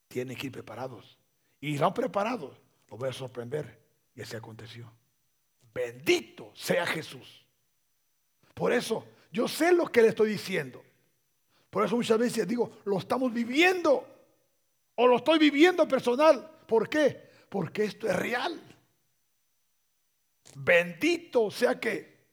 [0.09, 1.19] tienen que ir preparados.
[1.61, 2.61] Y irán preparados.
[2.89, 3.81] Lo voy a sorprender.
[4.15, 4.91] Y así aconteció.
[5.77, 7.45] Bendito sea Jesús.
[8.55, 10.83] Por eso, yo sé lo que le estoy diciendo.
[11.69, 14.09] Por eso muchas veces digo, lo estamos viviendo.
[14.95, 16.51] O lo estoy viviendo personal.
[16.67, 17.29] ¿Por qué?
[17.51, 18.59] Porque esto es real.
[20.55, 22.25] Bendito sea que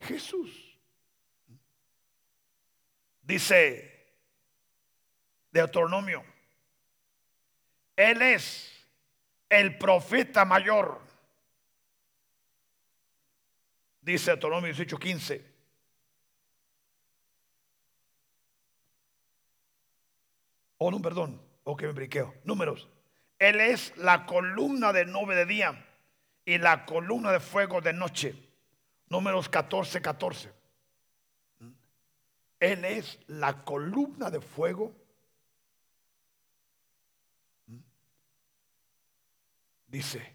[0.00, 0.76] Jesús.
[3.22, 4.16] Dice
[5.52, 6.24] Deuteronomio.
[7.94, 8.72] Él es
[9.48, 11.11] el profeta mayor
[14.02, 15.42] Dice Deuteronomio 18:15.
[20.78, 21.40] Oh, no, perdón.
[21.62, 22.34] O que me briqueo.
[22.42, 22.88] Números.
[23.38, 25.86] Él es la columna de nube de día
[26.44, 28.34] y la columna de fuego de noche.
[29.08, 30.52] Números 14, 14.
[32.58, 34.92] Él es la columna de fuego.
[39.86, 40.34] Dice,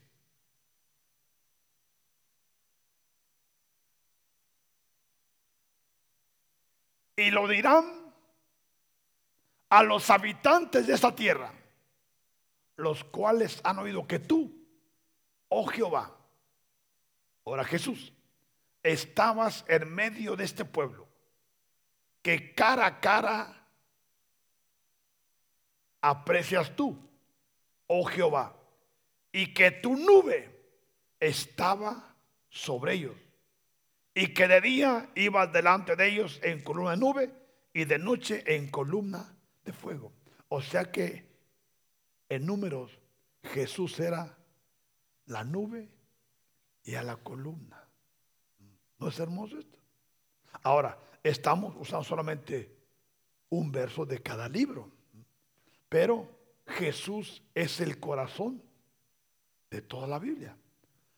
[7.17, 8.13] y lo dirán
[9.69, 11.51] a los habitantes de esta tierra,
[12.77, 14.65] los cuales han oído que tú,
[15.49, 16.15] oh Jehová,
[17.43, 18.13] ahora Jesús,
[18.83, 21.07] estabas en medio de este pueblo,
[22.21, 23.67] que cara a cara
[25.99, 26.97] aprecias tú,
[27.87, 28.55] oh Jehová,
[29.31, 30.55] y que tu nube
[31.19, 32.15] estaba
[32.49, 33.26] sobre ellos
[34.17, 37.31] y que de día ibas delante de ellos en columna de nube
[37.71, 40.11] y de noche en columna de fuego.
[40.49, 41.29] O sea que
[42.27, 42.99] en números
[43.43, 44.35] Jesús era
[45.27, 45.91] la nube
[46.83, 47.87] y a la columna.
[48.97, 49.77] ¿No es hermoso esto?
[50.63, 52.75] Ahora, estamos usando solamente
[53.49, 54.89] un verso de cada libro,
[55.87, 56.27] pero
[56.65, 58.63] Jesús es el corazón
[59.69, 60.57] de toda la Biblia.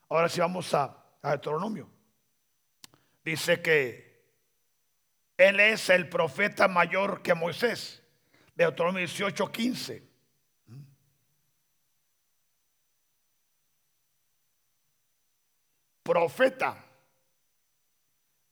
[0.10, 1.98] Ahora si vamos a, a Deuteronomio
[3.24, 4.10] dice que
[5.38, 8.04] él es el profeta mayor que Moisés.
[8.56, 10.10] Deuteronomio 18, 15.
[16.04, 16.86] Profeta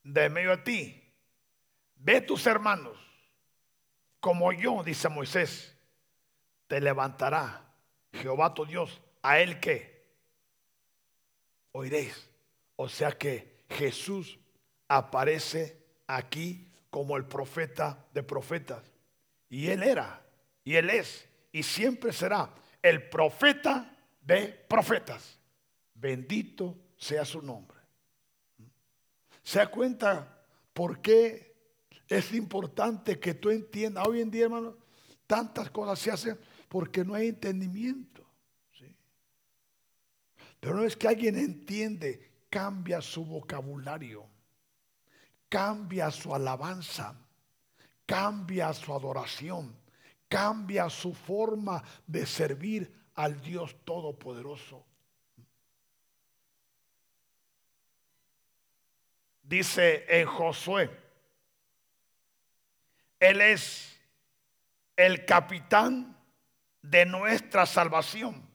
[0.03, 1.13] de medio de ti,
[1.95, 3.07] ve tus hermanos
[4.19, 5.75] como yo, dice Moisés,
[6.67, 7.73] te levantará
[8.11, 10.05] Jehová tu Dios, a él que
[11.71, 12.29] oiréis.
[12.75, 14.37] O sea que Jesús
[14.87, 15.77] aparece
[16.07, 18.83] aquí como el profeta de profetas.
[19.49, 20.25] Y él era,
[20.63, 25.39] y él es, y siempre será el profeta de profetas.
[25.93, 27.77] Bendito sea su nombre.
[29.43, 31.55] ¿Se da cuenta por qué
[32.07, 34.05] es importante que tú entiendas?
[34.07, 34.77] Hoy en día, hermano,
[35.25, 38.25] tantas cosas se hacen porque no hay entendimiento.
[40.59, 44.27] Pero no es que alguien entiende, cambia su vocabulario,
[45.49, 47.15] cambia su alabanza,
[48.05, 49.75] cambia su adoración,
[50.27, 54.85] cambia su forma de servir al Dios Todopoderoso.
[59.43, 60.89] Dice en Josué,
[63.19, 63.97] Él es
[64.97, 66.17] el capitán
[66.81, 68.45] de nuestra salvación.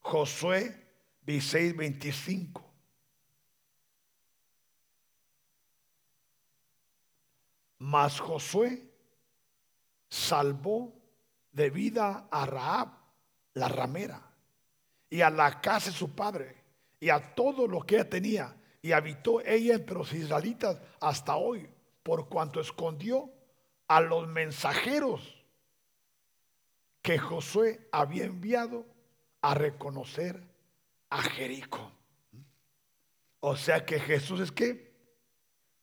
[0.00, 0.88] Josué
[1.22, 2.67] 16, 25.
[7.78, 8.84] Mas Josué
[10.08, 10.92] salvó
[11.52, 12.88] de vida a Raab,
[13.54, 14.22] la ramera,
[15.10, 16.62] y a la casa de su padre,
[17.00, 21.68] y a todo lo que ella tenía, y habitó ella entre los israelitas hasta hoy,
[22.02, 23.30] por cuanto escondió
[23.86, 25.44] a los mensajeros
[27.02, 28.86] que Josué había enviado
[29.40, 30.42] a reconocer
[31.10, 31.92] a Jericó.
[33.40, 34.92] O sea que Jesús es que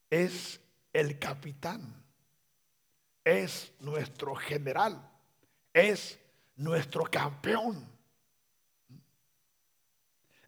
[0.09, 0.61] es
[0.95, 1.93] el capitán,
[3.21, 5.11] es nuestro general,
[5.73, 6.17] es
[6.55, 7.85] nuestro campeón.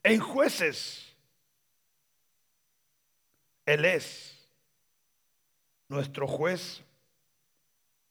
[0.01, 1.13] En jueces,
[3.65, 4.47] Él es
[5.89, 6.81] nuestro juez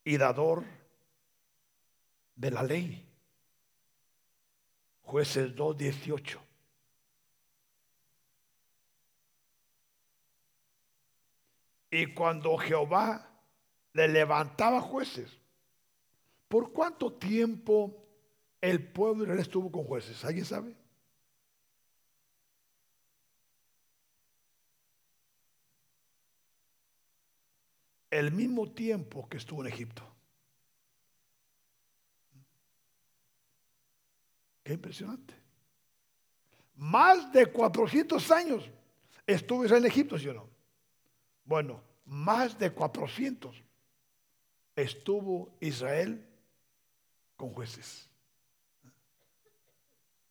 [0.05, 0.63] y dador
[2.35, 3.03] de la ley.
[5.05, 6.46] Jueces 2.18.
[11.91, 13.29] Y cuando Jehová
[13.93, 15.31] le levantaba jueces,
[16.49, 18.05] ¿por cuánto tiempo
[18.61, 20.25] el pueblo estuvo con jueces?
[20.25, 20.75] ¿Alguien sabe?
[28.11, 30.03] El mismo tiempo que estuvo en Egipto.
[34.63, 35.35] Qué impresionante.
[36.75, 38.69] Más de 400 años
[39.27, 40.56] estuvo Israel en Egipto, ¿sí o no?
[41.47, 43.63] Bueno, más de 400
[44.75, 46.29] estuvo Israel
[47.37, 48.11] con jueces.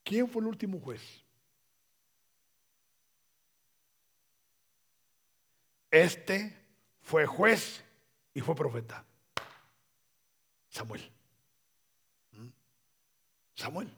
[0.04, 1.02] ¿Quién fue el último juez?
[5.90, 6.56] Este
[7.02, 7.84] fue juez
[8.34, 9.06] y fue profeta.
[10.70, 11.10] Samuel.
[12.34, 12.50] ¿Mm?
[13.56, 13.90] Samuel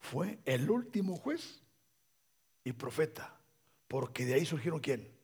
[0.00, 1.62] fue el último juez
[2.64, 3.38] y profeta,
[3.86, 5.15] porque de ahí surgieron quién?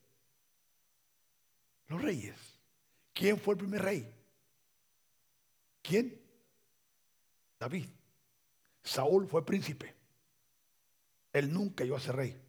[1.93, 2.39] Los reyes.
[3.13, 4.15] ¿Quién fue el primer rey?
[5.83, 6.19] ¿Quién?
[7.61, 7.87] David.
[8.83, 9.95] Saúl fue príncipe.
[11.35, 12.41] Él nunca iba a ser rey.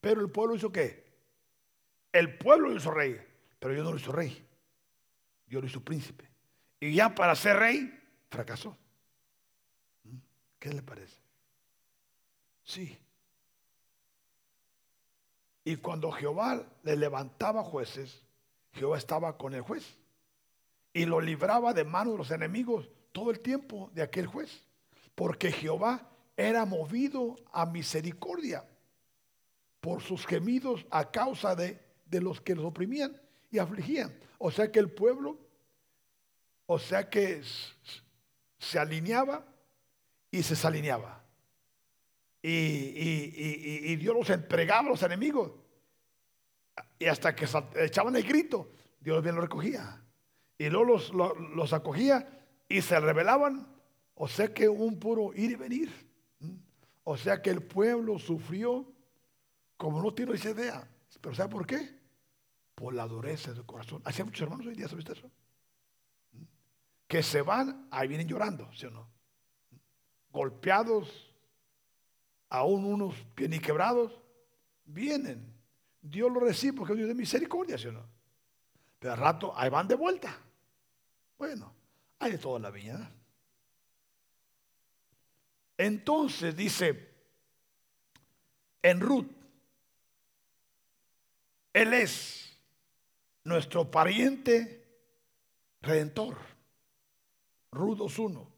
[0.00, 1.04] Pero el pueblo hizo qué?
[2.12, 3.20] El pueblo hizo rey,
[3.58, 4.48] pero yo no lo hizo rey.
[5.46, 6.26] Yo lo hizo príncipe.
[6.80, 7.92] Y ya para ser rey,
[8.30, 8.74] fracasó.
[10.58, 11.18] ¿Qué le parece?
[12.64, 12.98] Sí.
[15.66, 18.22] Y cuando Jehová le levantaba jueces,
[18.70, 19.98] Jehová estaba con el juez
[20.92, 24.64] y lo libraba de manos de los enemigos todo el tiempo de aquel juez,
[25.16, 28.64] porque Jehová era movido a misericordia
[29.80, 34.16] por sus gemidos a causa de, de los que los oprimían y afligían.
[34.38, 35.36] O sea que el pueblo,
[36.66, 37.42] o sea que
[38.60, 39.44] se alineaba
[40.30, 41.25] y se desalineaba.
[42.48, 45.52] Y, Dios los entregaba a los enemigos.
[46.98, 48.70] Y hasta que echaban el grito,
[49.00, 50.02] Dios bien lo recogía.
[50.58, 53.66] Y luego los, los, acogía y se rebelaban.
[54.14, 55.92] O sea que un puro ir y venir.
[57.04, 58.92] O sea que el pueblo sufrió
[59.76, 60.88] como no tiene esa idea.
[61.20, 61.96] Pero ¿sabe por qué?
[62.74, 64.02] Por la dureza de su corazón.
[64.04, 65.30] Hacía muchos hermanos hoy día, ¿sabes eso?
[67.08, 69.16] Que se van, ahí vienen llorando, ¿sí o no?
[70.36, 71.25] golpeados,
[72.48, 74.12] aún unos bien quebrados,
[74.84, 75.54] vienen.
[76.00, 77.88] Dios lo recibe porque es de misericordia, ¿sí?
[78.98, 80.38] Pero al rato ahí van de vuelta.
[81.36, 81.72] Bueno,
[82.18, 83.10] hay de toda la vida.
[85.76, 87.14] Entonces dice
[88.82, 89.30] en Ruth,
[91.72, 92.58] Él es
[93.44, 94.86] nuestro pariente
[95.82, 96.38] redentor.
[97.70, 98.55] Rudos 1.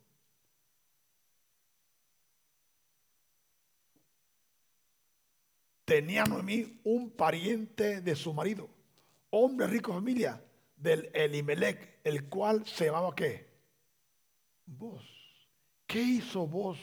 [5.89, 8.68] Tenía Noemí un pariente de su marido,
[9.30, 10.45] hombre rico de familia,
[10.76, 13.49] del Elimelech, el cual se llamaba qué?
[14.66, 15.03] Vos.
[15.86, 16.78] ¿Qué hizo vos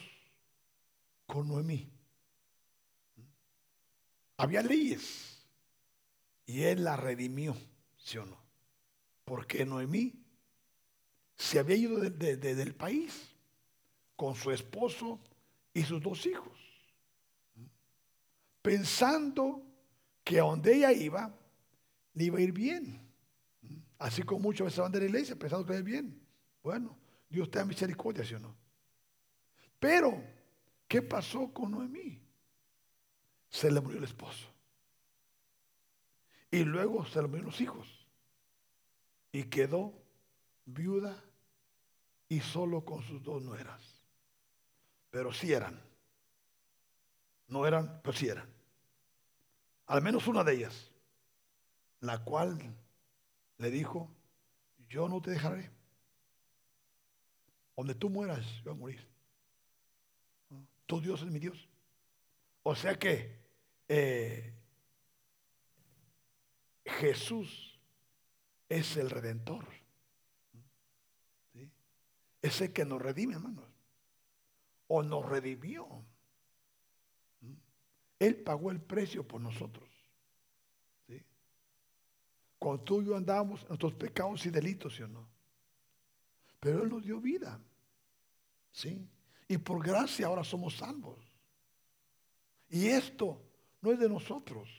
[1.28, 1.88] con Noemí?
[4.38, 5.46] Había leyes
[6.48, 7.56] y él la redimió,
[7.98, 8.42] ¿sí o no?
[9.24, 10.16] Porque Noemí
[11.38, 13.36] se había ido del país
[14.16, 15.20] con su esposo
[15.76, 16.55] y sus dos hijos,
[18.66, 19.62] pensando
[20.24, 21.32] que a donde ella iba,
[22.16, 23.00] le iba a ir bien.
[24.00, 26.20] Así como muchas veces van de la iglesia pensando que va a ir bien.
[26.64, 26.98] Bueno,
[27.30, 28.56] Dios te da misericordia, ¿sí o no?
[29.80, 30.20] Pero,
[30.88, 32.20] ¿qué pasó con Noemí?
[33.50, 34.48] Se le murió el esposo.
[36.50, 38.08] Y luego se le murieron los hijos.
[39.32, 39.94] Y quedó
[40.66, 41.24] viuda
[42.30, 44.02] y solo con sus dos nueras.
[45.12, 45.80] Pero sí eran.
[47.48, 48.55] No eran, pero sí eran.
[49.88, 50.92] Al menos una de ellas,
[52.00, 52.76] la cual
[53.58, 54.10] le dijo,
[54.90, 55.70] yo no te dejaré.
[57.76, 59.08] Donde tú mueras, yo voy a morir.
[60.86, 61.68] Tu Dios es mi Dios.
[62.64, 63.38] O sea que
[63.88, 64.54] eh,
[66.86, 67.80] Jesús
[68.70, 69.68] es el redentor.
[72.42, 73.66] Ese que nos redime, hermanos.
[74.88, 76.06] O nos redimió.
[78.20, 79.90] Él pagó el precio por nosotros.
[81.08, 81.22] ¿sí?
[82.58, 85.28] Cuando tú y yo andábamos en nuestros pecados y delitos, ¿sí o no?
[86.60, 87.60] Pero Él nos dio vida.
[88.72, 89.08] ¿Sí?
[89.48, 91.20] Y por gracia ahora somos salvos.
[92.70, 93.42] Y esto
[93.82, 94.70] no es de nosotros.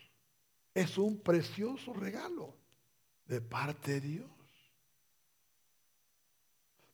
[0.75, 2.55] Es un precioso regalo
[3.27, 4.31] de parte de Dios.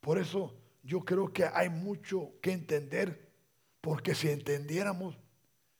[0.01, 3.33] Por eso yo creo que hay mucho que entender,
[3.81, 5.17] porque si entendiéramos,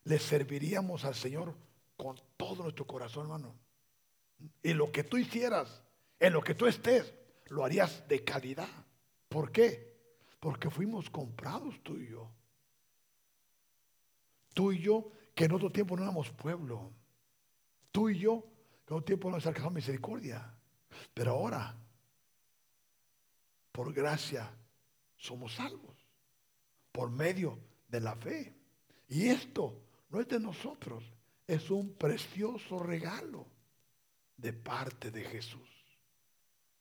[0.05, 1.55] le serviríamos al Señor
[1.97, 3.55] con todo nuestro corazón, hermano.
[4.63, 5.83] Y lo que tú hicieras,
[6.19, 7.15] en lo que tú estés,
[7.47, 8.69] lo harías de calidad.
[9.29, 9.93] ¿Por qué?
[10.41, 12.31] Porque fuimos comprados tú y yo.
[14.55, 16.91] Tú y yo, que en otro tiempo no éramos pueblo.
[17.91, 18.45] Tú y yo,
[18.85, 20.53] que en otro tiempo no nos alcanzado misericordia.
[21.15, 21.77] Pero ahora,
[23.71, 24.51] por gracia,
[25.17, 25.97] somos salvos.
[26.91, 28.55] Por medio de la fe.
[29.09, 29.79] Y esto
[30.13, 31.03] no es de nosotros,
[31.47, 33.47] es un precioso regalo
[34.37, 35.69] de parte de Jesús.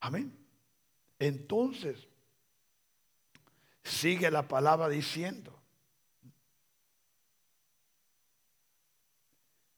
[0.01, 0.38] Amén.
[1.17, 2.07] Entonces,
[3.84, 5.57] sigue la palabra diciendo.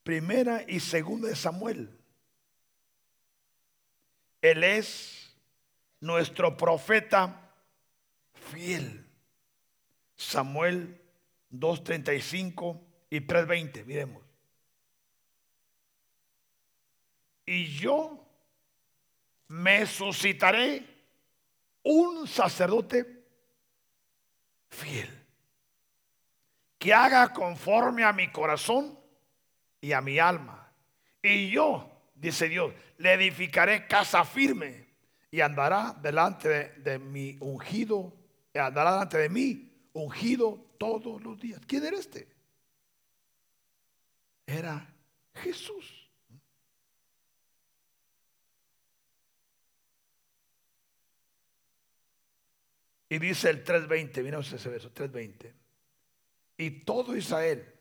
[0.01, 1.95] Primera y segunda de Samuel.
[4.41, 5.31] Él es
[5.99, 7.53] nuestro profeta
[8.33, 9.05] fiel.
[10.15, 10.99] Samuel
[11.51, 14.23] 2.35 y 3.20, miremos.
[17.45, 18.25] Y yo
[19.49, 20.83] me suscitaré
[21.83, 23.23] un sacerdote
[24.67, 25.11] fiel,
[26.79, 28.97] que haga conforme a mi corazón
[29.79, 30.73] y a mi alma.
[31.21, 34.87] Y yo, dice Dios, le edificaré casa firme
[35.29, 36.49] y andará delante
[36.79, 38.11] de, mi ungido,
[38.55, 41.61] andará delante de mí ungido todos los días.
[41.67, 42.32] ¿Quién era este?
[44.45, 44.93] Era
[45.35, 46.03] Jesús.
[53.09, 55.53] Y dice el 3.20, mira ese verso, 3.20.
[56.57, 57.71] Y todo Israel,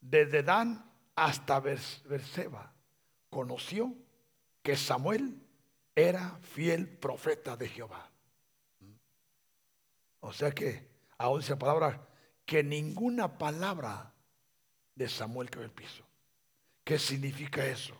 [0.00, 2.72] desde Dan hasta Berseba,
[3.28, 3.94] conoció
[4.62, 5.40] que Samuel
[5.94, 8.10] era fiel profeta de Jehová.
[10.20, 10.88] O sea que,
[11.36, 12.08] dice la palabra,
[12.44, 14.12] que ninguna palabra
[14.94, 16.04] de Samuel cayó al piso.
[16.84, 17.98] ¿Qué significa eso?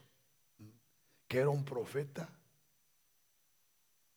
[1.29, 2.29] Que era un profeta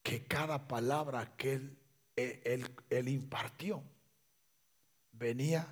[0.02, 1.78] que cada palabra que él
[2.16, 3.84] él, impartió
[5.12, 5.68] venía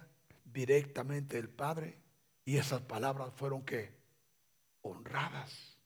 [0.46, 1.98] directamente del Padre
[2.46, 3.92] y esas palabras fueron que
[4.82, 5.78] honradas.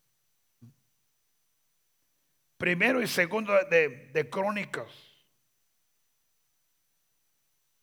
[2.57, 4.91] Primero y segundo de, de Crónicas.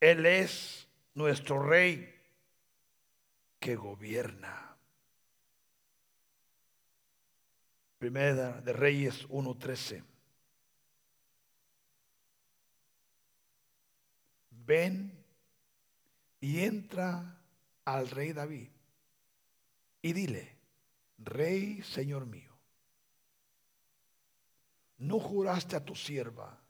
[0.01, 2.12] Él es nuestro rey
[3.63, 4.77] que gobierna.
[7.99, 10.03] Primera de Reyes 1.13.
[14.67, 15.13] ven
[16.41, 17.39] y entra
[17.85, 18.69] al rey David
[20.01, 20.57] y dile,
[21.19, 22.53] rey Señor mío,
[24.99, 26.61] ¿no juraste a tu sierva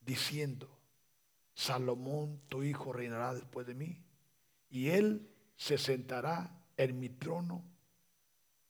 [0.00, 0.68] diciendo,
[1.54, 4.02] Salomón, tu hijo, reinará después de mí,
[4.70, 7.62] y él se sentará en mi trono.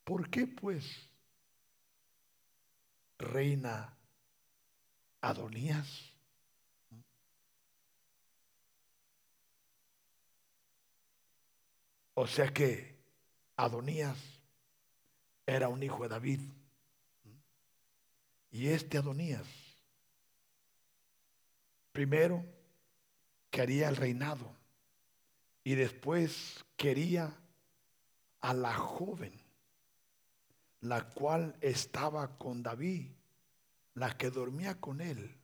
[0.03, 0.85] ¿Por qué pues
[3.19, 3.95] reina
[5.21, 5.87] Adonías?
[12.15, 12.97] O sea que
[13.57, 14.17] Adonías
[15.47, 16.41] era un hijo de David.
[18.51, 19.47] Y este Adonías,
[21.93, 22.43] primero
[23.51, 24.58] quería el reinado
[25.69, 27.31] y después quería
[28.41, 29.39] a la joven,
[30.81, 33.11] la cual estaba con David,
[33.93, 35.37] la que dormía con él,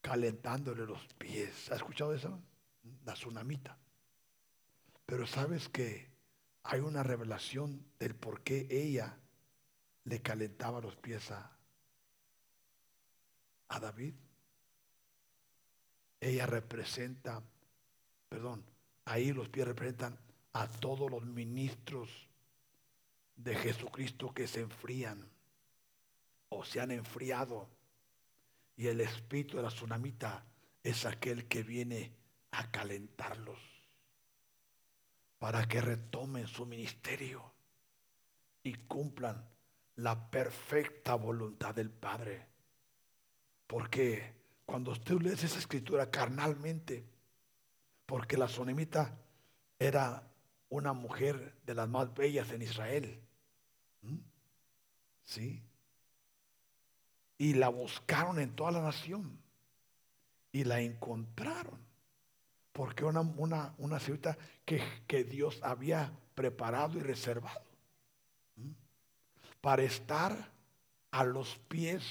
[0.00, 1.70] calentándole los pies.
[1.70, 2.42] ¿Has escuchado eso?
[3.04, 3.78] La tsunamita.
[5.06, 6.10] Pero sabes que
[6.64, 9.20] hay una revelación del por qué ella
[10.02, 11.56] le calentaba los pies a,
[13.68, 14.14] David.
[16.20, 17.40] Ella representa,
[18.28, 18.64] perdón,
[19.08, 20.18] ahí los pies representan
[20.52, 22.10] a todos los ministros
[23.36, 25.28] de Jesucristo que se enfrían
[26.50, 27.68] o se han enfriado.
[28.76, 30.44] Y el espíritu de la tsunamita
[30.82, 32.12] es aquel que viene
[32.50, 33.58] a calentarlos
[35.38, 37.52] para que retomen su ministerio
[38.62, 39.48] y cumplan
[39.96, 42.46] la perfecta voluntad del Padre.
[43.66, 44.34] Porque
[44.66, 47.17] cuando usted lee esa escritura carnalmente,
[48.08, 49.14] porque la sonemita
[49.78, 50.26] era
[50.70, 53.20] una mujer de las más bellas en Israel,
[55.24, 55.62] ¿sí?
[57.36, 59.38] Y la buscaron en toda la nación
[60.52, 61.78] y la encontraron
[62.72, 64.00] porque una, una, una
[64.64, 67.60] que, que Dios había preparado y reservado
[69.60, 70.50] para estar
[71.10, 72.04] a los pies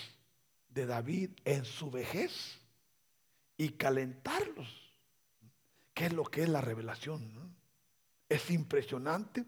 [0.69, 2.59] de David en su vejez
[3.57, 4.86] y calentarlos.
[5.97, 7.57] ¿Qué es lo que es la revelación?
[8.29, 9.45] Es impresionante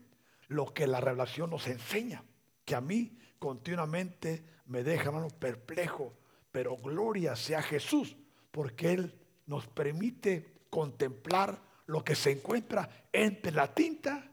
[0.47, 2.23] lo que la revelación nos enseña,
[2.65, 6.17] que a mí continuamente me deja perplejo,
[6.51, 8.15] pero gloria sea Jesús,
[8.49, 14.31] porque Él nos permite contemplar lo que se encuentra entre la tinta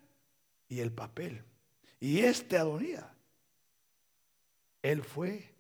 [0.70, 1.44] y el papel.
[2.00, 3.14] Y este Adonía,
[4.80, 5.54] él fue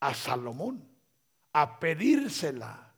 [0.00, 0.88] a Salomón
[1.52, 2.94] a pedírsela,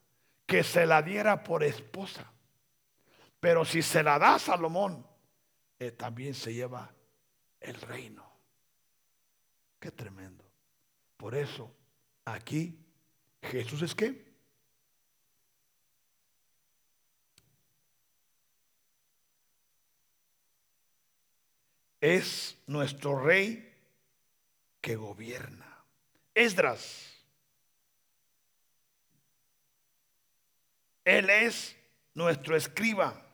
[0.46, 2.32] que se la diera por esposa.
[3.40, 5.06] Pero si se la da Salomón,
[5.78, 6.94] él también se lleva
[7.58, 8.30] el reino.
[9.80, 10.44] Qué tremendo.
[11.16, 11.74] Por eso,
[12.26, 12.78] aquí
[13.42, 14.30] Jesús es que
[21.98, 23.74] es nuestro rey
[24.82, 25.82] que gobierna.
[26.34, 27.06] Esdras.
[31.06, 31.74] Él es
[32.14, 33.29] nuestro escriba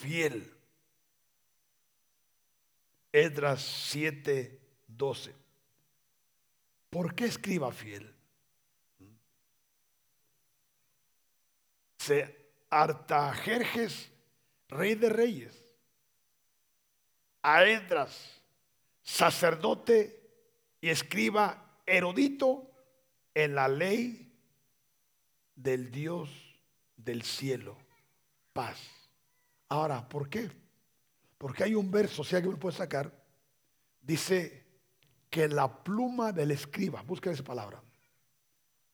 [0.00, 0.52] fiel.
[3.12, 5.34] Esdras 7, 12.
[6.90, 8.14] ¿Por qué escriba fiel?
[11.98, 12.40] Se
[12.70, 14.10] Artajerjes,
[14.68, 15.60] rey de reyes,
[17.42, 18.40] a Edras,
[19.02, 20.20] sacerdote
[20.80, 22.70] y escriba erudito
[23.34, 24.32] en la ley
[25.56, 26.30] del Dios
[26.96, 27.76] del cielo.
[28.52, 28.99] Paz.
[29.70, 30.50] Ahora, ¿por qué?
[31.38, 33.10] Porque hay un verso, si alguien me puede sacar,
[34.02, 34.66] dice
[35.30, 37.82] que la pluma del escriba, busca esa palabra,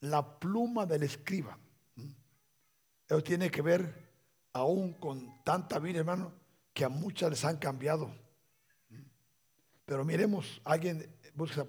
[0.00, 1.58] la pluma del escriba,
[3.08, 4.12] eso tiene que ver
[4.52, 6.32] aún con tanta vida, hermano,
[6.72, 8.12] que a muchas les han cambiado
[9.86, 11.64] pero miremos, alguien busca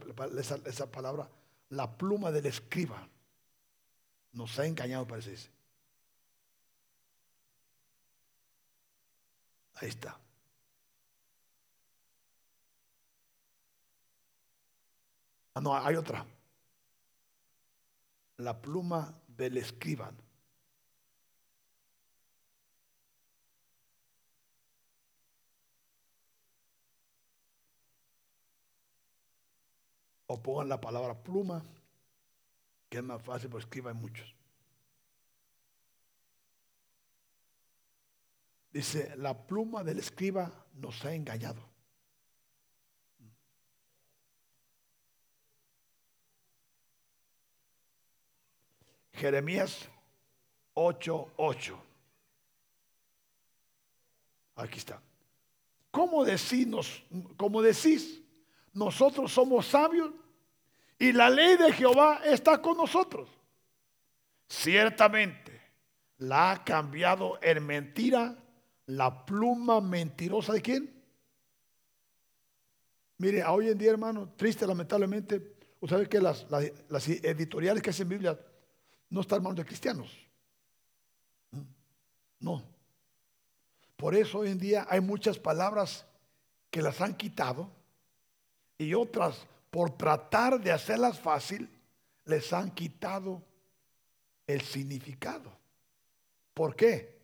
[0.65, 1.29] esa, palabra,
[1.69, 3.07] la pluma del escriba.
[4.33, 5.51] Nos ha engañado, parece.
[9.79, 10.19] Ahí está.
[15.53, 16.25] Ah, no, hay otra.
[18.37, 20.11] La pluma del escriba.
[30.27, 31.63] o pongan la palabra pluma,
[32.89, 34.36] que es más fácil, porque escriban muchos.
[38.71, 41.61] Dice, la pluma del escriba nos ha engañado.
[49.13, 49.89] Jeremías
[50.75, 51.75] 8:8.
[54.57, 55.01] Aquí está.
[55.91, 56.67] ¿Cómo decís,
[57.35, 58.21] cómo decís
[58.73, 60.11] nosotros somos sabios
[60.99, 63.29] y la ley de Jehová está con nosotros.
[64.47, 65.59] ciertamente
[66.19, 68.35] la ha cambiado en mentira
[68.87, 71.03] la pluma mentirosa de quién?
[73.19, 78.39] Mire, hoy en día, hermano, triste, lamentablemente, usted sabe que las, editoriales que hacen Biblia
[79.09, 80.11] no están en manos de cristianos.
[82.39, 82.63] No.
[83.95, 86.05] Por eso hoy en día hay muchas palabras
[86.69, 87.71] que las han quitado
[88.77, 91.67] y otras, por tratar de hacerlas fácil,
[92.25, 93.41] les han quitado
[94.45, 95.51] el significado.
[96.53, 97.16] ¿Por qué?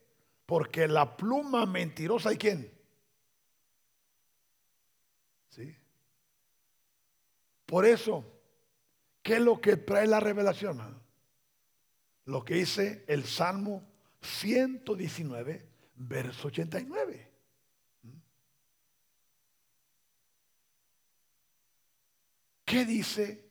[0.53, 2.71] Porque la pluma mentirosa de quién?
[5.49, 5.75] ¿Sí?
[7.65, 8.23] Por eso,
[9.23, 11.01] ¿qué es lo que trae la revelación?
[12.25, 13.83] Lo que dice el Salmo
[14.21, 17.31] 119, verso 89.
[22.63, 23.49] ¿Qué dice?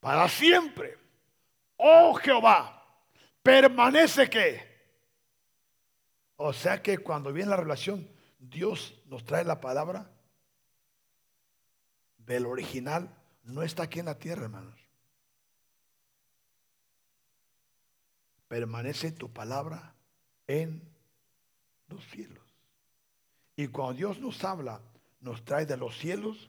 [0.00, 0.98] Para siempre,
[1.76, 2.84] oh Jehová,
[3.44, 4.69] permanece que.
[6.42, 10.10] O sea que cuando viene la revelación, Dios nos trae la palabra
[12.16, 14.80] del original, no está aquí en la tierra, hermanos.
[18.48, 19.94] Permanece tu palabra
[20.46, 20.80] en
[21.88, 22.42] los cielos.
[23.54, 24.80] Y cuando Dios nos habla,
[25.20, 26.48] nos trae de los cielos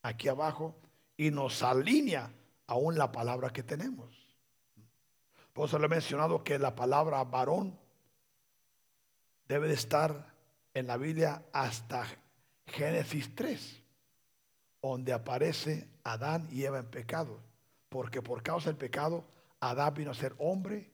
[0.00, 0.74] aquí abajo
[1.18, 2.32] y nos alinea
[2.66, 4.08] aún la palabra que tenemos.
[5.52, 7.81] Por eso le he mencionado que la palabra varón
[9.52, 10.32] debe de estar
[10.72, 12.06] en la Biblia hasta
[12.66, 13.82] Génesis 3,
[14.80, 17.38] donde aparece Adán y Eva en pecado.
[17.90, 19.26] Porque por causa del pecado,
[19.60, 20.90] Adán vino a ser hombre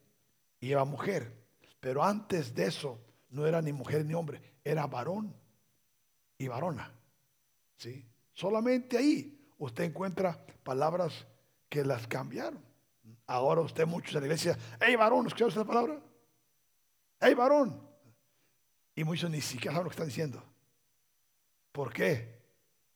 [0.58, 1.32] y Eva mujer.
[1.78, 2.98] Pero antes de eso,
[3.30, 5.32] no era ni mujer ni hombre, era varón
[6.36, 6.92] y varona.
[7.76, 8.04] ¿Sí?
[8.34, 11.26] Solamente ahí usted encuentra palabras
[11.68, 12.60] que las cambiaron.
[13.24, 16.00] Ahora usted muchos en la iglesia, hey varón, ¿escucharon esa palabra?
[17.20, 17.87] Hey varón,
[18.98, 20.42] y muchos ni siquiera saben lo que están diciendo.
[21.70, 22.36] ¿Por qué?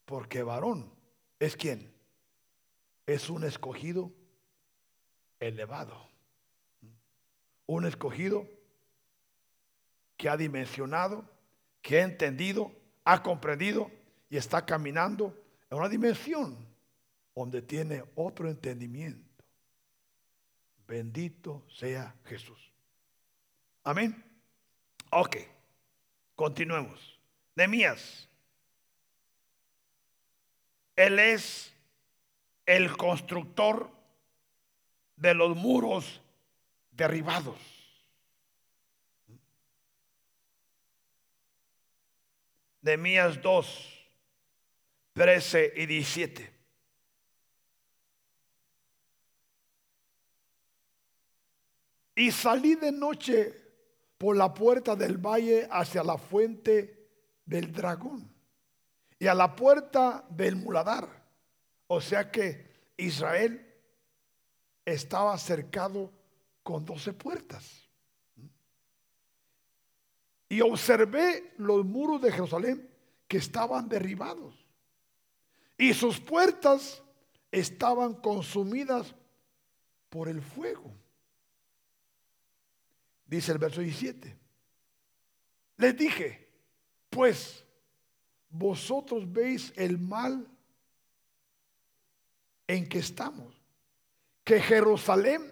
[0.04, 0.92] Porque varón
[1.38, 1.94] es quien?
[3.06, 4.10] Es un escogido
[5.38, 6.08] elevado.
[7.66, 8.48] Un escogido
[10.16, 11.24] que ha dimensionado,
[11.80, 12.72] que ha entendido,
[13.04, 13.88] ha comprendido
[14.28, 15.40] y está caminando
[15.70, 16.66] en una dimensión
[17.32, 19.44] donde tiene otro entendimiento.
[20.84, 22.72] Bendito sea Jesús.
[23.84, 24.20] Amén.
[25.12, 25.36] Ok.
[26.42, 27.20] Continuemos.
[27.54, 28.28] Nemías.
[30.96, 31.72] Él es
[32.66, 33.88] el constructor
[35.14, 36.20] de los muros
[36.90, 37.60] derribados.
[42.80, 44.08] Nemías 2,
[45.12, 46.52] 13 y 17.
[52.16, 53.61] Y salí de noche
[54.22, 57.08] por la puerta del valle hacia la fuente
[57.44, 58.32] del dragón
[59.18, 61.08] y a la puerta del muladar.
[61.88, 63.68] O sea que Israel
[64.84, 66.12] estaba cercado
[66.62, 67.88] con doce puertas.
[70.48, 72.88] Y observé los muros de Jerusalén
[73.26, 74.54] que estaban derribados.
[75.76, 77.02] Y sus puertas
[77.50, 79.16] estaban consumidas
[80.08, 81.01] por el fuego.
[83.32, 84.36] Dice el verso 17.
[85.78, 86.50] Les dije,
[87.08, 87.64] pues
[88.50, 90.46] vosotros veis el mal
[92.66, 93.58] en que estamos,
[94.44, 95.50] que Jerusalén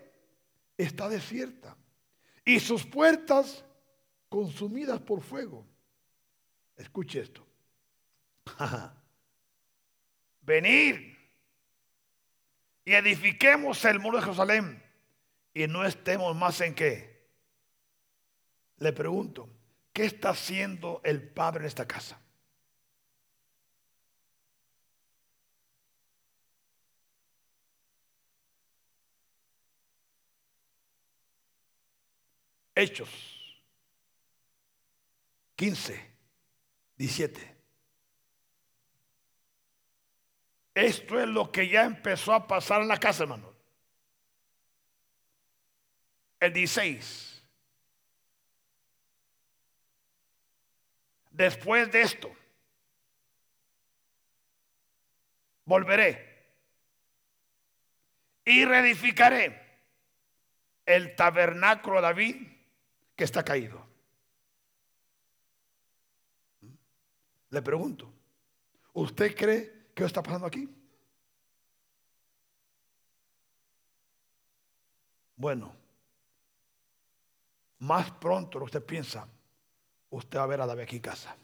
[0.77, 1.75] está desierta
[2.45, 3.65] y sus puertas
[4.29, 5.67] consumidas por fuego.
[6.77, 7.47] Escuche esto.
[10.43, 11.17] Venir
[12.85, 14.83] y edifiquemos el muro de Jerusalén
[15.55, 17.10] y no estemos más en qué?
[18.81, 19.49] Le pregunto,
[19.93, 22.21] ¿qué está haciendo el Padre en esta casa?
[32.75, 33.11] Hechos
[35.57, 36.11] 15,
[36.97, 37.57] 17.
[40.75, 43.53] Esto es lo que ya empezó a pasar en la casa, hermano.
[46.41, 47.30] El 16.
[51.31, 52.31] Después de esto,
[55.65, 56.29] volveré
[58.45, 59.61] y reedificaré
[60.85, 62.37] el tabernáculo de David
[63.15, 63.87] que está caído.
[67.51, 68.13] Le pregunto,
[68.93, 70.69] ¿usted cree que está pasando aquí?
[75.37, 75.75] Bueno,
[77.79, 79.27] más pronto lo que usted piensa,
[80.11, 81.37] usted va a ver a David aquí en casa.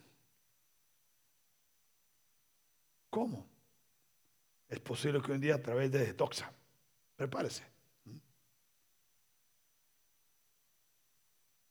[3.11, 3.47] ¿Cómo?
[4.69, 6.53] Es posible que un día a través de Doxa,
[7.17, 7.65] prepárese.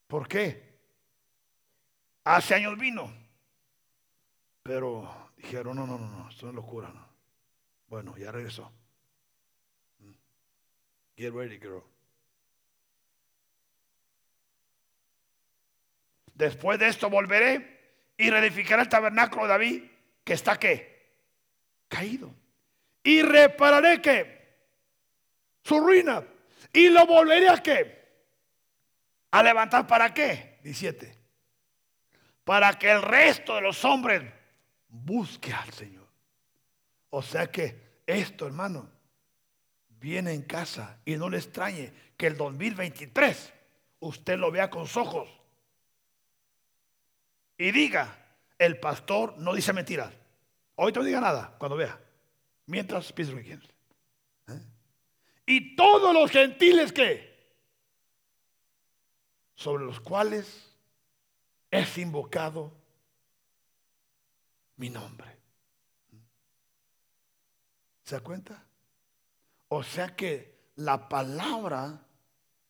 [0.07, 0.75] ¿Por qué?
[2.23, 3.11] Hace años vino,
[4.63, 6.89] pero dijeron, no, no, no, no, esto es locura.
[6.89, 7.05] No.
[7.87, 8.71] Bueno, ya regresó.
[11.17, 11.83] Get ready, girl.
[16.35, 17.79] Después de esto volveré
[18.17, 19.83] y reedificaré el tabernáculo de David,
[20.23, 21.13] que está qué?
[21.87, 22.33] Caído.
[23.03, 24.35] Y repararé que
[25.63, 26.23] su ruina.
[26.73, 28.05] Y lo volveré a qué?
[29.31, 30.59] A levantar para qué?
[30.63, 31.17] 17.
[32.43, 34.21] Para que el resto de los hombres
[34.89, 36.07] busque al Señor.
[37.11, 38.89] O sea que esto, hermano,
[39.87, 43.53] viene en casa y no le extrañe que el 2023
[44.01, 45.34] usted lo vea con sus ojos
[47.57, 48.17] y diga,
[48.57, 50.13] el pastor no dice mentiras.
[50.75, 51.99] Hoy no diga nada cuando vea.
[52.65, 54.61] Mientras ¿Eh?
[55.45, 57.35] Y todos los gentiles que
[59.55, 60.73] sobre los cuales
[61.71, 62.73] es invocado
[64.77, 65.35] mi nombre.
[68.03, 68.63] ¿Se da cuenta?
[69.69, 72.05] O sea que la palabra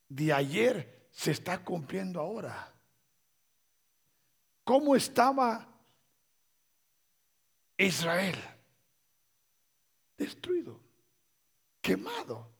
[0.08, 2.72] de ayer se está cumpliendo ahora.
[4.66, 5.64] ¿Cómo estaba
[7.78, 8.34] Israel?
[10.18, 10.80] Destruido,
[11.80, 12.50] quemado,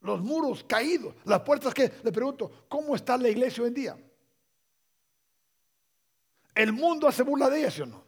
[0.00, 3.98] los muros caídos, las puertas que, le pregunto, ¿cómo está la iglesia hoy en día?
[6.54, 8.04] ¿El mundo hace burla de ella, o no?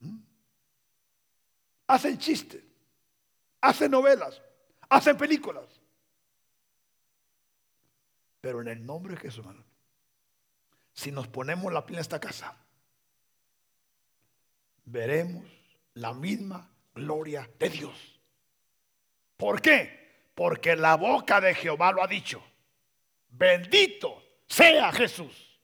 [0.00, 0.18] ¿Mm?
[1.86, 2.64] Hacen chistes,
[3.60, 4.42] hacen novelas,
[4.88, 5.66] hacen películas.
[8.40, 9.71] Pero en el nombre de Jesús, hermano,
[10.92, 12.56] si nos ponemos la piel en esta casa,
[14.84, 15.44] veremos
[15.94, 18.20] la misma gloria de Dios.
[19.36, 20.30] ¿Por qué?
[20.34, 22.42] Porque la boca de Jehová lo ha dicho.
[23.28, 25.58] Bendito sea Jesús.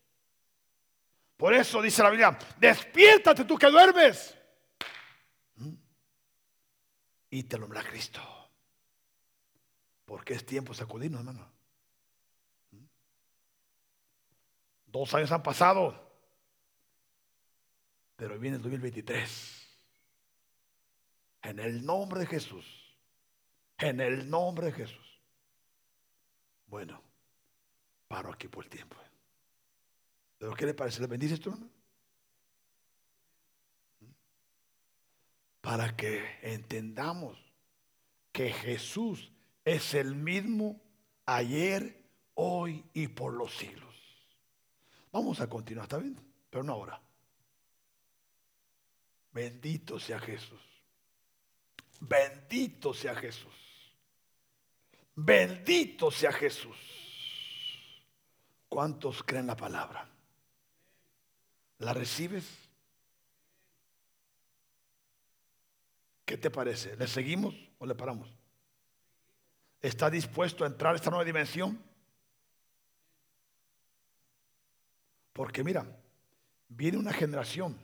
[1.36, 4.36] Por eso dice la Biblia, despiértate tú que duermes.
[5.56, 5.74] ¿Mm?
[7.30, 8.20] Y te lo Cristo.
[10.04, 11.57] Porque es tiempo sacudirnos, hermano.
[14.90, 16.08] Dos años han pasado,
[18.16, 19.78] pero viene el 2023.
[21.42, 22.66] En el nombre de Jesús.
[23.78, 25.20] En el nombre de Jesús.
[26.66, 27.00] Bueno,
[28.08, 28.96] paro aquí por el tiempo.
[30.38, 31.00] ¿Pero qué le parece?
[31.00, 31.56] ¿Le bendice esto?
[35.60, 37.38] Para que entendamos
[38.32, 39.32] que Jesús
[39.64, 40.80] es el mismo
[41.26, 43.87] ayer, hoy y por los siglos.
[45.12, 46.18] Vamos a continuar, ¿está bien?
[46.50, 47.00] Pero no ahora.
[49.32, 50.60] Bendito sea Jesús.
[52.00, 53.54] Bendito sea Jesús.
[55.14, 56.76] Bendito sea Jesús.
[58.68, 60.08] ¿Cuántos creen la palabra?
[61.78, 62.44] ¿La recibes?
[66.24, 66.96] ¿Qué te parece?
[66.96, 68.28] ¿Le seguimos o le paramos?
[69.80, 71.82] ¿Está dispuesto a entrar a esta nueva dimensión?
[75.38, 75.86] Porque mira,
[76.68, 77.78] viene una generación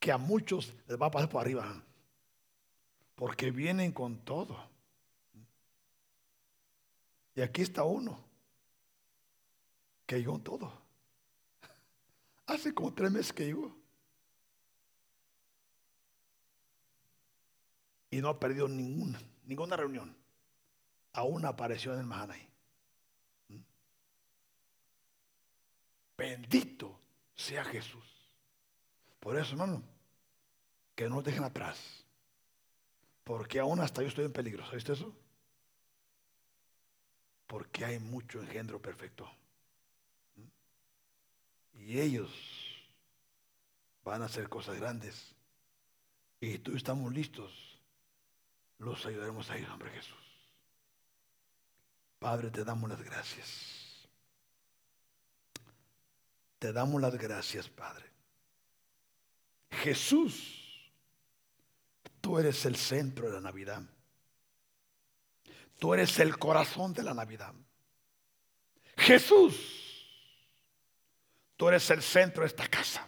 [0.00, 1.84] que a muchos les va a pasar por arriba.
[3.14, 4.58] Porque vienen con todo.
[7.34, 8.18] Y aquí está uno
[10.06, 10.72] que llegó en todo.
[12.46, 13.76] Hace como tres meses que llegó.
[18.10, 20.16] Y no ha perdido ninguna, ninguna reunión.
[21.12, 22.55] Aún apareció en el Mahanay.
[26.16, 26.98] Bendito
[27.34, 28.04] sea Jesús.
[29.20, 29.82] Por eso, hermano,
[30.94, 32.04] que no nos dejen atrás.
[33.24, 34.64] Porque aún hasta yo estoy en peligro.
[34.66, 35.14] ¿Sabes eso?
[37.46, 39.30] Porque hay mucho engendro perfecto.
[41.74, 42.30] Y ellos
[44.04, 45.34] van a hacer cosas grandes.
[46.40, 47.80] Y tú estamos listos.
[48.78, 50.16] Los ayudaremos a ir, hombre Jesús.
[52.18, 53.85] Padre, te damos las gracias.
[56.58, 58.04] Te damos las gracias, Padre.
[59.70, 60.90] Jesús,
[62.20, 63.82] tú eres el centro de la Navidad.
[65.78, 67.52] Tú eres el corazón de la Navidad.
[68.96, 69.54] Jesús,
[71.56, 73.06] tú eres el centro de esta casa.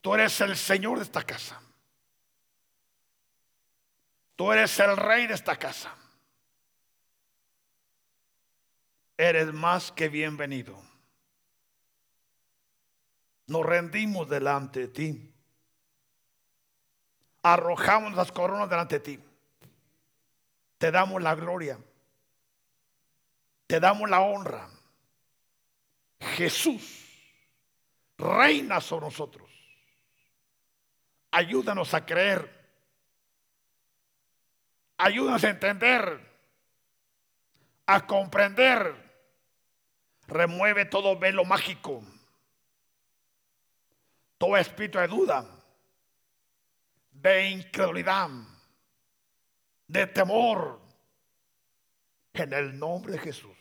[0.00, 1.62] Tú eres el Señor de esta casa.
[4.34, 5.94] Tú eres el rey de esta casa.
[9.22, 10.76] Eres más que bienvenido.
[13.46, 15.34] Nos rendimos delante de ti.
[17.42, 19.24] Arrojamos las coronas delante de ti.
[20.78, 21.78] Te damos la gloria.
[23.68, 24.68] Te damos la honra.
[26.36, 27.06] Jesús
[28.18, 29.50] reina sobre nosotros.
[31.30, 32.60] Ayúdanos a creer.
[34.98, 36.32] Ayúdanos a entender.
[37.86, 39.01] A comprender.
[40.32, 42.02] Remueve todo velo mágico.
[44.38, 45.46] Todo espíritu de duda.
[47.10, 48.30] De incredulidad.
[49.86, 50.80] De temor.
[52.32, 53.56] En el nombre de Jesús.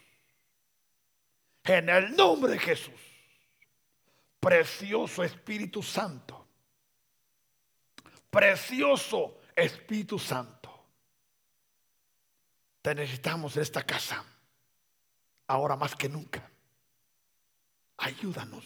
[1.66, 3.00] En el nombre de Jesús.
[4.40, 6.48] Precioso Espíritu Santo.
[8.30, 10.86] Precioso Espíritu Santo.
[12.82, 14.24] Te necesitamos en esta casa.
[15.48, 16.51] Ahora más que nunca.
[18.02, 18.66] Ayúdanos.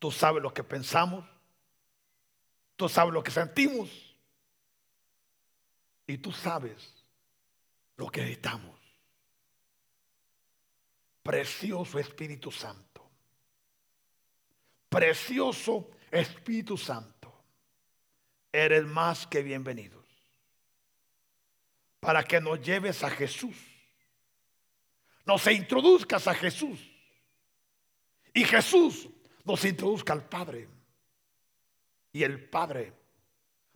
[0.00, 1.24] Tú sabes lo que pensamos.
[2.74, 3.88] Tú sabes lo que sentimos.
[6.04, 6.92] Y tú sabes
[7.96, 8.76] lo que necesitamos.
[11.22, 13.08] Precioso Espíritu Santo.
[14.88, 17.32] Precioso Espíritu Santo.
[18.50, 20.06] Eres más que bienvenidos.
[22.00, 23.56] Para que nos lleves a Jesús.
[25.24, 26.89] Nos introduzcas a Jesús.
[28.32, 29.08] Y Jesús
[29.44, 30.68] nos introduzca al Padre.
[32.12, 32.92] Y el Padre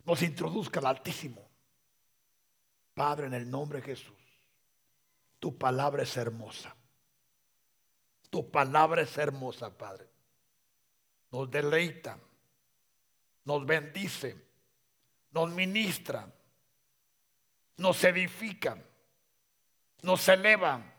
[0.05, 1.45] nos introduzca al Altísimo.
[2.93, 4.15] Padre, en el nombre de Jesús,
[5.39, 6.75] tu palabra es hermosa.
[8.29, 10.07] Tu palabra es hermosa, Padre.
[11.31, 12.17] Nos deleita,
[13.43, 14.35] nos bendice,
[15.31, 16.27] nos ministra,
[17.77, 18.77] nos edifica,
[20.01, 20.93] nos eleva.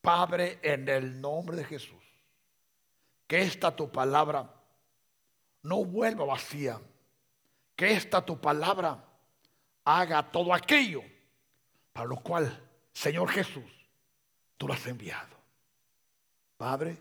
[0.00, 1.99] Padre, en el nombre de Jesús,
[3.30, 4.52] que esta tu palabra
[5.62, 6.80] no vuelva vacía,
[7.76, 9.04] que esta tu palabra
[9.84, 11.00] haga todo aquello
[11.92, 13.70] para lo cual, Señor Jesús,
[14.56, 15.36] tú lo has enviado.
[16.56, 16.98] Padre,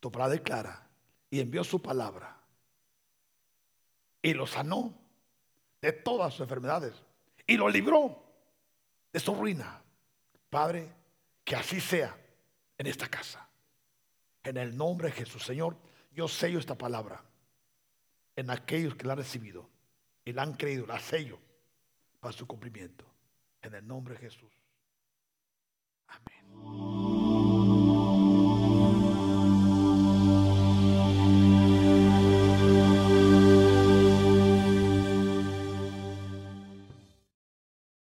[0.00, 0.88] tu palabra declara
[1.30, 2.36] y envió su palabra
[4.20, 4.92] y lo sanó
[5.80, 6.94] de todas sus enfermedades
[7.46, 8.24] y lo libró
[9.12, 9.84] de su ruina.
[10.50, 10.92] Padre,
[11.44, 12.18] que así sea
[12.76, 13.47] en esta casa.
[14.42, 15.76] En el nombre de Jesús, Señor,
[16.12, 17.22] yo sello esta palabra
[18.36, 19.68] en aquellos que la han recibido
[20.24, 21.38] y la han creído, la sello
[22.20, 23.04] para su cumplimiento.
[23.62, 24.52] En el nombre de Jesús.
[26.06, 27.17] Amén.